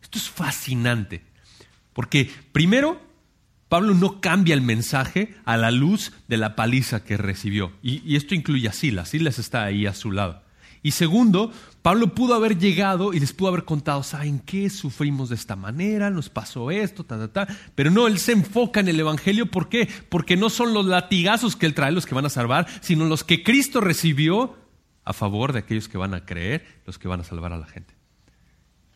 [0.00, 1.20] Esto es fascinante,
[1.92, 2.98] porque primero,
[3.68, 8.34] Pablo no cambia el mensaje a la luz de la paliza que recibió, y, esto
[8.34, 10.42] incluye a Silas, Silas está ahí a su lado.
[10.82, 14.68] Y segundo, Pablo pudo haber llegado y les pudo haber contado, ¿saben qué?
[14.68, 17.56] Sufrimos de esta manera, nos pasó esto, ta, ta, ta.
[17.76, 19.46] Pero no, él se enfoca en el Evangelio.
[19.46, 19.88] ¿Por qué?
[20.08, 23.22] Porque no son los latigazos que él trae los que van a salvar, sino los
[23.22, 24.56] que Cristo recibió
[25.04, 27.66] a favor de aquellos que van a creer, los que van a salvar a la
[27.66, 27.94] gente.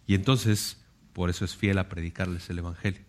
[0.08, 0.82] Y entonces,
[1.12, 3.02] por eso es fiel a predicarles el Evangelio.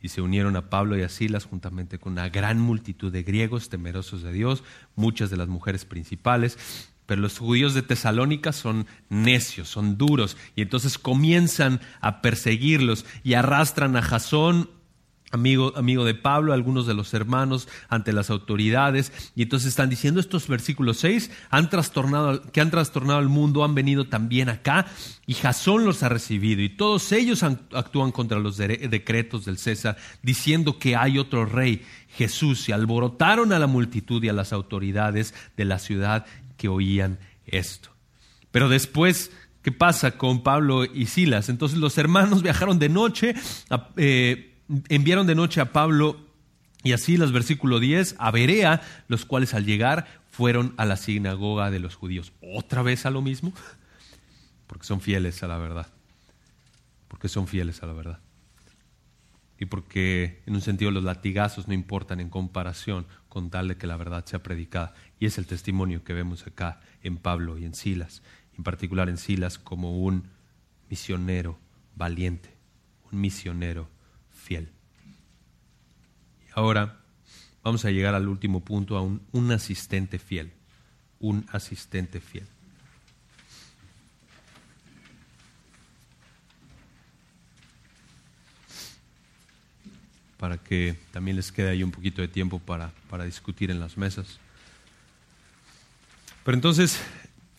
[0.00, 3.68] Y se unieron a Pablo y a Silas juntamente con una gran multitud de griegos
[3.68, 4.64] temerosos de Dios,
[4.96, 6.58] muchas de las mujeres principales
[7.06, 13.34] pero los judíos de Tesalónica son necios, son duros, y entonces comienzan a perseguirlos y
[13.34, 14.70] arrastran a Jasón,
[15.30, 20.20] amigo, amigo de Pablo, algunos de los hermanos ante las autoridades, y entonces están diciendo
[20.20, 24.86] estos versículos 6, han trastornado, que han trastornado al mundo, han venido también acá,
[25.26, 30.78] y Jasón los ha recibido, y todos ellos actúan contra los decretos del César, diciendo
[30.78, 31.82] que hay otro rey,
[32.16, 36.26] Jesús, y alborotaron a la multitud y a las autoridades de la ciudad
[36.64, 37.90] que oían esto.
[38.50, 41.50] Pero después, ¿qué pasa con Pablo y Silas?
[41.50, 43.34] Entonces los hermanos viajaron de noche,
[43.98, 44.54] eh,
[44.88, 46.16] enviaron de noche a Pablo
[46.82, 51.70] y a Silas, versículo 10, a Berea, los cuales al llegar fueron a la sinagoga
[51.70, 52.32] de los judíos.
[52.40, 53.52] ¿Otra vez a lo mismo?
[54.66, 55.88] Porque son fieles a la verdad.
[57.08, 58.20] Porque son fieles a la verdad.
[59.58, 63.86] Y porque en un sentido los latigazos no importan en comparación con tal de que
[63.86, 64.94] la verdad sea predicada.
[65.18, 68.22] Y es el testimonio que vemos acá en Pablo y en Silas,
[68.56, 70.28] en particular en Silas como un
[70.90, 71.58] misionero
[71.94, 72.54] valiente,
[73.10, 73.88] un misionero
[74.30, 74.70] fiel.
[76.46, 77.00] Y ahora
[77.62, 80.52] vamos a llegar al último punto, a un, un asistente fiel,
[81.20, 82.46] un asistente fiel.
[90.44, 93.96] para que también les quede ahí un poquito de tiempo para, para discutir en las
[93.96, 94.38] mesas.
[96.44, 97.00] Pero entonces,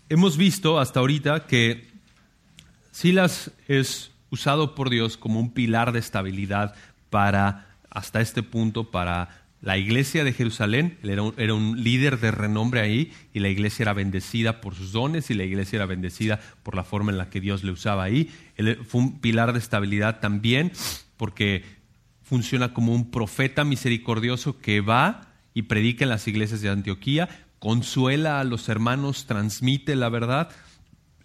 [0.10, 1.88] hemos visto hasta ahorita que
[2.92, 6.76] Silas es usado por Dios como un pilar de estabilidad
[7.10, 12.82] para, hasta este punto, para la iglesia de Jerusalén, él era un, líder de renombre
[12.82, 16.76] ahí y la iglesia era bendecida por sus dones y la iglesia era bendecida por
[16.76, 18.30] la forma en la que Dios le usaba ahí.
[18.56, 20.72] Él fue un pilar de estabilidad también
[21.18, 21.64] porque
[22.22, 27.30] funciona como un profeta misericordioso que va y predica en las iglesias de Antioquía,
[27.60, 30.50] consuela a los hermanos, transmite la verdad.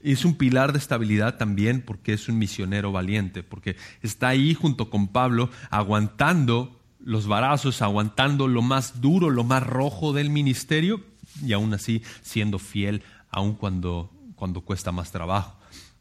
[0.02, 4.90] Es un pilar de estabilidad también porque es un misionero valiente, porque está ahí junto
[4.90, 11.04] con Pablo aguantando los varazos, aguantando lo más duro, lo más rojo del ministerio
[11.44, 15.58] y aún así siendo fiel, aun cuando, cuando cuesta más trabajo.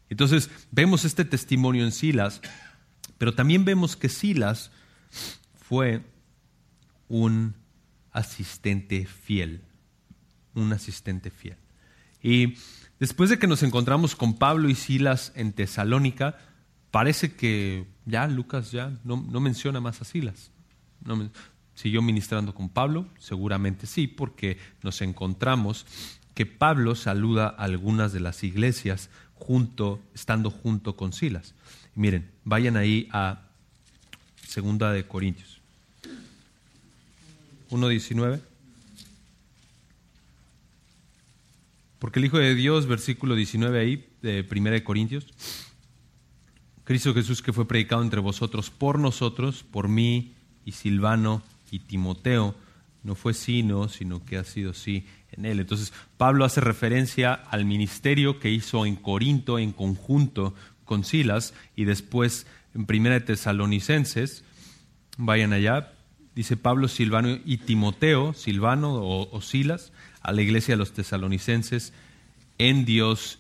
[0.10, 2.42] Entonces vemos este testimonio en Silas,
[3.18, 4.72] pero también vemos que Silas
[5.56, 6.04] fue
[7.08, 7.56] un
[8.12, 9.62] asistente fiel,
[10.56, 11.58] un asistente fiel.
[12.22, 12.56] Y
[13.00, 16.38] después de que nos encontramos con Pablo y Silas en Tesalónica,
[16.92, 20.52] parece que ya Lucas ya no, no menciona más a Silas.
[21.76, 23.08] ¿Siguió ministrando con Pablo?
[23.20, 25.86] Seguramente sí, porque nos encontramos
[26.34, 31.54] que Pablo saluda a algunas de las iglesias junto, estando junto con Silas.
[31.96, 33.44] miren, vayan ahí a
[34.46, 35.62] Segunda de Corintios.
[37.70, 38.42] 1.19.
[42.00, 45.28] Porque el Hijo de Dios, versículo 19 ahí, de Primera de Corintios,
[46.86, 50.34] Cristo Jesús que fue predicado entre vosotros por nosotros, por mí
[50.66, 52.56] y Silvano y Timoteo,
[53.04, 55.60] no fue sino, sino que ha sido sí en él.
[55.60, 61.84] Entonces, Pablo hace referencia al ministerio que hizo en Corinto en conjunto con Silas y
[61.84, 64.44] después en Primera de Tesalonicenses,
[65.18, 65.94] vayan allá,
[66.34, 69.92] dice Pablo, Silvano y Timoteo, Silvano o Silas,
[70.22, 71.94] a la iglesia de los tesalonicenses,
[72.58, 73.40] en Dios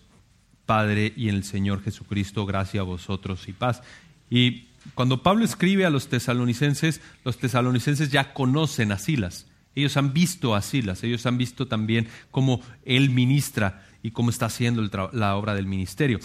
[0.65, 3.81] Padre y en el Señor Jesucristo, gracia a vosotros y paz.
[4.29, 9.47] Y cuando Pablo escribe a los tesalonicenses, los tesalonicenses ya conocen a Silas.
[9.75, 14.45] Ellos han visto a Silas, ellos han visto también cómo él ministra y cómo está
[14.47, 16.19] haciendo la obra del ministerio.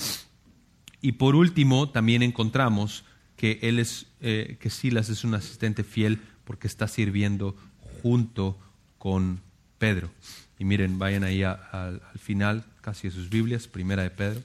[1.01, 3.05] Y por último, también encontramos
[3.37, 7.57] que, él es, eh, que Silas es un asistente fiel porque está sirviendo
[8.03, 8.59] junto
[8.99, 9.41] con
[9.79, 10.11] Pedro.
[10.59, 14.43] Y miren, vayan ahí al final, casi de sus Biblias, primera de Pedro.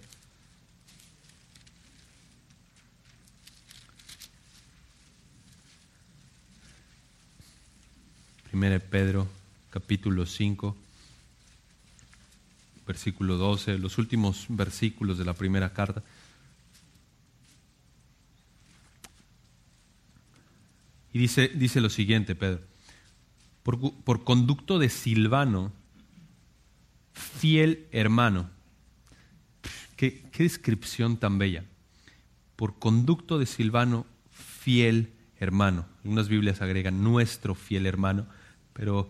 [8.50, 9.28] Primera de Pedro,
[9.70, 10.76] capítulo 5,
[12.88, 16.02] versículo 12, los últimos versículos de la primera carta.
[21.14, 22.62] Y dice, dice lo siguiente, Pedro,
[23.62, 25.72] por, por conducto de Silvano,
[27.20, 28.50] fiel hermano.
[29.96, 31.66] ¿Qué, ¿Qué, descripción tan bella.
[32.56, 35.86] Por conducto de Silvano, fiel hermano.
[36.04, 38.28] Algunas Biblias agregan nuestro fiel hermano.
[38.74, 39.10] Pero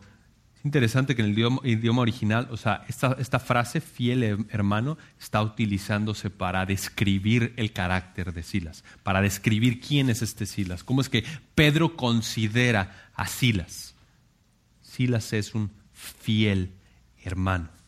[0.60, 5.42] es interesante que en el idioma, original, o sea, esta, esta, frase, fiel hermano, está
[5.42, 11.08] utilizándose para describir el carácter de Silas, para describir quién es este Silas, cómo es
[11.08, 11.24] que
[11.56, 13.96] Pedro considera a Silas.
[14.82, 16.74] Silas es un fiel
[17.24, 17.79] hermano.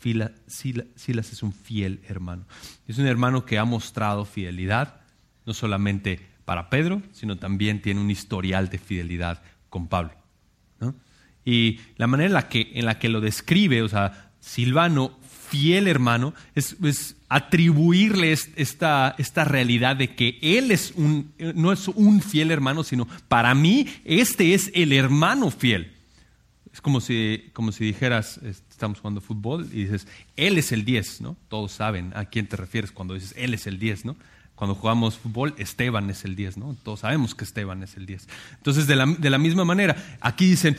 [0.00, 2.44] Silas es un fiel hermano.
[2.88, 5.00] Es un hermano que ha mostrado fidelidad,
[5.46, 10.12] no solamente para Pedro, sino también tiene un historial de fidelidad con Pablo.
[11.44, 15.88] Y la manera en la, que, en la que lo describe, o sea, Silvano, fiel
[15.88, 22.50] hermano, es, atribuirle esta, esta realidad de que él es un, no es un fiel
[22.50, 25.92] hermano, sino para mí este es el hermano fiel.
[26.80, 30.06] Es como si, como si dijeras, estamos jugando fútbol y dices,
[30.36, 31.36] él es el 10, ¿no?
[31.50, 34.16] Todos saben a quién te refieres cuando dices, él es el 10, ¿no?
[34.54, 36.74] Cuando jugamos fútbol, Esteban es el 10, ¿no?
[36.82, 38.26] Todos sabemos que Esteban es el 10.
[38.56, 40.74] Entonces, de la, de la misma manera, aquí dicen,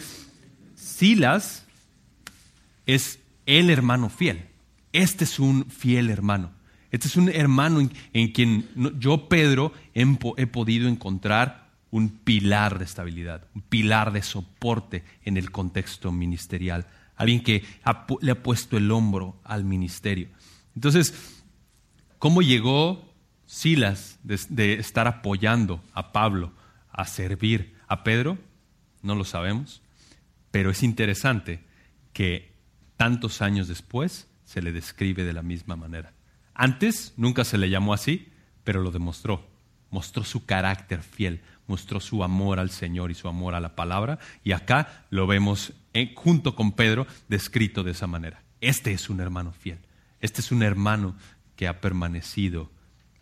[0.75, 1.65] Silas
[2.87, 4.47] es el hermano fiel.
[4.93, 6.49] Este es un fiel hermano.
[6.89, 11.60] Este es un hermano en, quien yo, Pedro, he podido encontrar
[11.91, 16.87] un pilar de estabilidad, un pilar de soporte en el contexto ministerial.
[17.15, 17.63] Alguien que
[18.21, 20.29] le ha puesto el hombro al ministerio.
[20.73, 21.43] Entonces,
[22.17, 23.11] ¿cómo llegó
[23.45, 26.53] Silas de, estar apoyando a Pablo
[26.89, 28.37] a servir a Pedro?
[29.01, 29.81] No lo sabemos.
[30.49, 31.63] Pero es interesante
[32.13, 32.53] que
[32.95, 36.13] tantos años después se le describe de la misma manera.
[36.53, 38.31] Antes nunca se le llamó así,
[38.63, 39.47] pero lo demostró.
[39.89, 41.41] Mostró su carácter fiel,
[41.71, 45.71] mostró su amor al Señor y su amor a la palabra, y acá lo vemos
[46.15, 48.43] junto con Pedro descrito de esa manera.
[48.59, 49.79] Este es un hermano fiel,
[50.19, 51.15] este es un hermano
[51.55, 52.69] que ha permanecido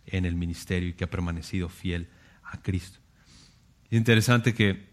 [0.08, 2.10] en el ministerio y que ha permanecido fiel
[2.44, 2.98] a Cristo.
[3.92, 4.90] Es interesante que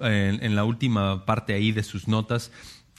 [0.00, 2.50] en, la última parte ahí de sus notas,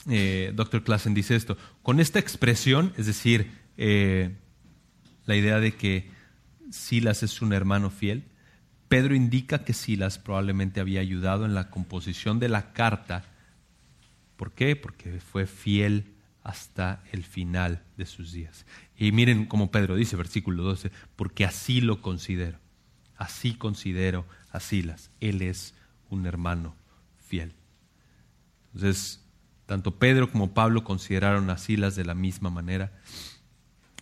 [0.08, 0.82] eh, Dr.
[0.82, 4.34] Klassen dice esto, con esta expresión, es decir, eh,
[5.26, 6.10] la idea de que
[6.70, 8.31] Silas es un hermano fiel,
[8.92, 13.24] Pedro indica que Silas probablemente había ayudado en la composición de la carta.
[14.36, 14.76] ¿Por qué?
[14.76, 16.12] Porque fue fiel
[16.42, 18.66] hasta el final de sus días.
[18.98, 22.58] Y miren como Pedro dice, versículo 12, porque así lo considero,
[23.16, 25.72] así considero a Silas, él es
[26.10, 26.76] un hermano
[27.26, 27.54] fiel.
[28.74, 29.24] Entonces,
[29.64, 32.92] tanto Pedro como Pablo consideraron a Silas de la misma manera,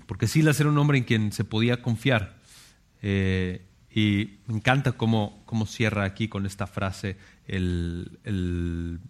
[0.09, 2.41] porque Silas era un hombre en quien se podía confiar.
[3.03, 7.17] Eh, y me encanta cómo, cómo, cierra aquí con esta frase
[7.47, 9.01] el, el,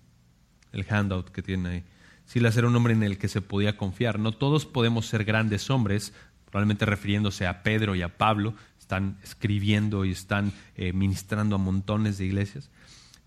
[0.73, 1.85] el handout que tiene ahí.
[2.25, 4.19] Silas era un hombre en el que se podía confiar.
[4.19, 6.15] No todos podemos ser grandes hombres,
[6.45, 12.19] probablemente refiriéndose a Pedro y a Pablo, están escribiendo y están eh, ministrando a montones
[12.19, 12.71] de iglesias,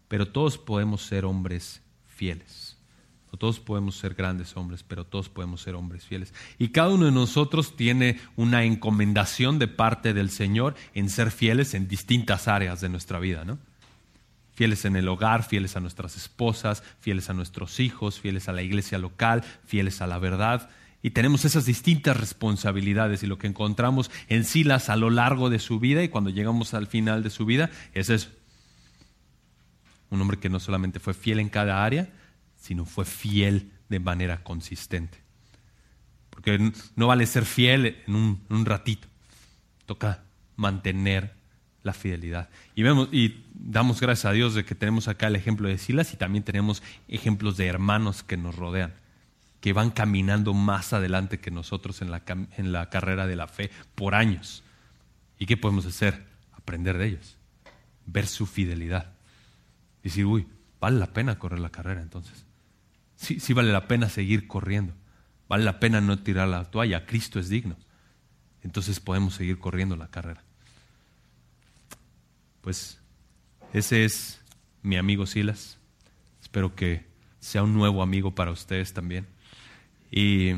[0.08, 2.63] pero todos podemos ser hombres fieles.
[3.38, 6.34] Todos podemos ser grandes hombres, pero todos podemos ser hombres fieles.
[6.60, 11.74] Y cada uno de nosotros tiene una encomendación de parte del Señor en ser fieles
[11.74, 13.58] en distintas áreas de nuestra vida, ¿no?
[14.54, 18.62] Fieles en el hogar, fieles a nuestras esposas, fieles a nuestros hijos, fieles a la
[18.62, 20.70] iglesia local, fieles a la verdad.
[21.02, 25.58] Y tenemos esas distintas responsabilidades y lo que encontramos en Silas a lo largo de
[25.58, 28.30] su vida y cuando llegamos al final de su vida es eso.
[30.12, 32.10] Un hombre que no solamente fue fiel en cada área,
[32.64, 35.18] sino fue fiel de manera consistente.
[36.30, 39.06] Porque no vale ser fiel en un, ratito,
[39.86, 40.24] toca
[40.56, 41.34] mantener
[41.84, 42.48] la fidelidad.
[42.74, 46.14] Y, vemos, y damos gracias a Dios de que tenemos acá el ejemplo de Silas
[46.14, 48.94] y también tenemos ejemplos de hermanos que nos rodean
[49.60, 53.72] que van caminando más adelante que nosotros en la, en la carrera de la fe
[53.96, 54.64] por años.
[55.38, 56.26] ¿Y qué podemos hacer?
[56.54, 57.38] Aprender de ellos,
[58.06, 59.14] ver su fidelidad.
[60.02, 60.48] Decir, uy,
[60.82, 62.46] vale la pena correr la carrera entonces.
[63.24, 64.94] Sí, sí vale la pena seguir corriendo.
[65.48, 67.06] Vale la pena no tirar la toalla.
[67.06, 67.78] Cristo es digno.
[68.64, 70.44] Entonces podemos seguir corriendo la carrera.
[72.60, 73.00] Pues
[73.72, 74.42] ese es
[74.82, 75.78] mi amigo Silas.
[76.42, 77.06] Espero que
[77.40, 79.26] sea un nuevo amigo para ustedes también.
[80.12, 80.52] Y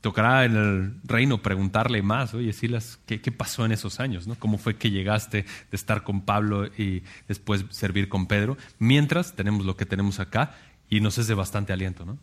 [0.00, 4.26] tocará en el reino preguntarle más, oye, Silas, ¿qué, qué pasó en esos años?
[4.26, 4.36] ¿no?
[4.36, 8.56] ¿Cómo fue que llegaste de estar con Pablo y después servir con Pedro?
[8.78, 10.54] Mientras tenemos lo que tenemos acá
[10.90, 12.18] y nos es de bastante aliento, ¿no?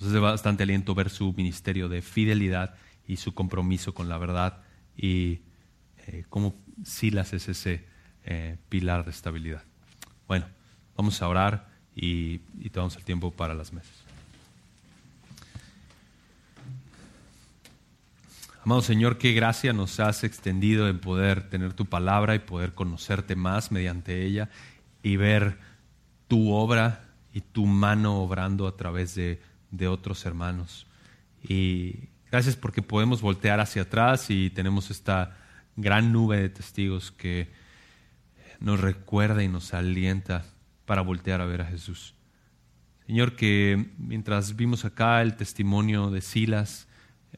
[0.00, 2.74] Nos es de bastante aliento ver su ministerio de fidelidad
[3.06, 4.62] y su compromiso con la verdad
[4.96, 5.40] y
[6.06, 7.84] eh, cómo Silas es ese
[8.24, 9.62] eh, pilar de estabilidad.
[10.26, 10.46] Bueno,
[10.96, 13.92] vamos a orar y, y tomamos el tiempo para las mesas.
[18.64, 23.36] Amado Señor, qué gracia nos has extendido en poder tener tu palabra y poder conocerte
[23.36, 24.48] más mediante ella
[25.02, 25.58] y ver
[26.28, 29.40] tu obra y tu mano obrando a través de,
[29.88, 30.86] otros hermanos.
[31.42, 35.36] Y gracias porque podemos voltear hacia atrás y tenemos esta
[35.76, 37.50] gran nube de testigos que
[38.60, 40.44] nos recuerda y nos alienta
[40.84, 42.14] para voltear a ver a Jesús.
[43.06, 46.86] Señor, que mientras vimos acá el testimonio de Silas,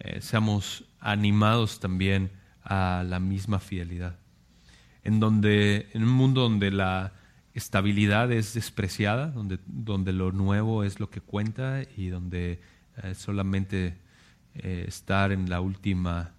[0.01, 2.32] eh, seamos animados también
[2.62, 4.18] a la misma fidelidad.
[5.03, 7.12] En, donde, en un mundo donde la
[7.55, 12.61] estabilidad es despreciada, donde, donde lo nuevo es lo que cuenta y donde
[13.03, 13.97] eh, solamente
[14.55, 16.33] eh, estar en la última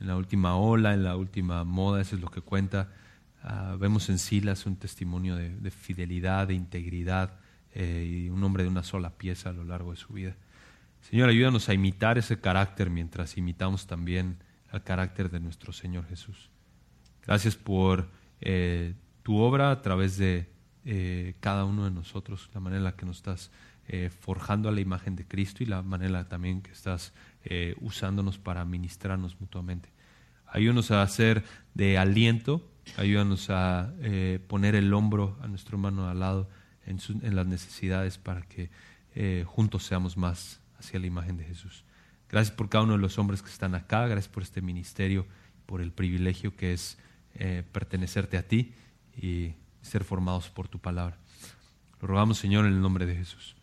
[0.00, 2.88] en la última ola, en la última moda, eso es lo que cuenta.
[3.44, 7.38] Ah, vemos en Silas un testimonio de, fidelidad, de integridad
[7.72, 10.34] y un hombre de una sola pieza a lo largo de su vida.
[11.08, 14.38] Señor, ayúdanos a imitar ese carácter mientras imitamos también
[14.70, 16.50] al carácter de nuestro Señor Jesús.
[17.26, 18.08] Gracias por
[18.40, 20.48] eh, tu obra a través de
[20.84, 23.50] eh, cada uno de nosotros, la manera en la que nos estás
[23.88, 27.12] eh, forjando a la imagen de Cristo y la manera también que estás
[27.80, 29.88] usándonos para ministrarnos mutuamente.
[30.46, 31.42] Ayúdanos a hacer
[31.74, 32.64] de aliento,
[32.96, 33.92] ayúdanos a
[34.46, 36.48] poner el hombro a nuestro hermano al lado
[36.86, 38.70] en, en las necesidades para que
[39.44, 41.84] juntos seamos más hacia la imagen de Jesús.
[42.32, 45.26] Gracias por cada uno de los hombres que están acá, gracias por este ministerio,
[45.66, 46.96] por el privilegio que es
[47.34, 48.72] eh, pertenecerte a ti
[49.16, 51.18] y ser formados por tu palabra.
[52.00, 53.56] Lo rogamos, Señor, en el nombre de Jesús.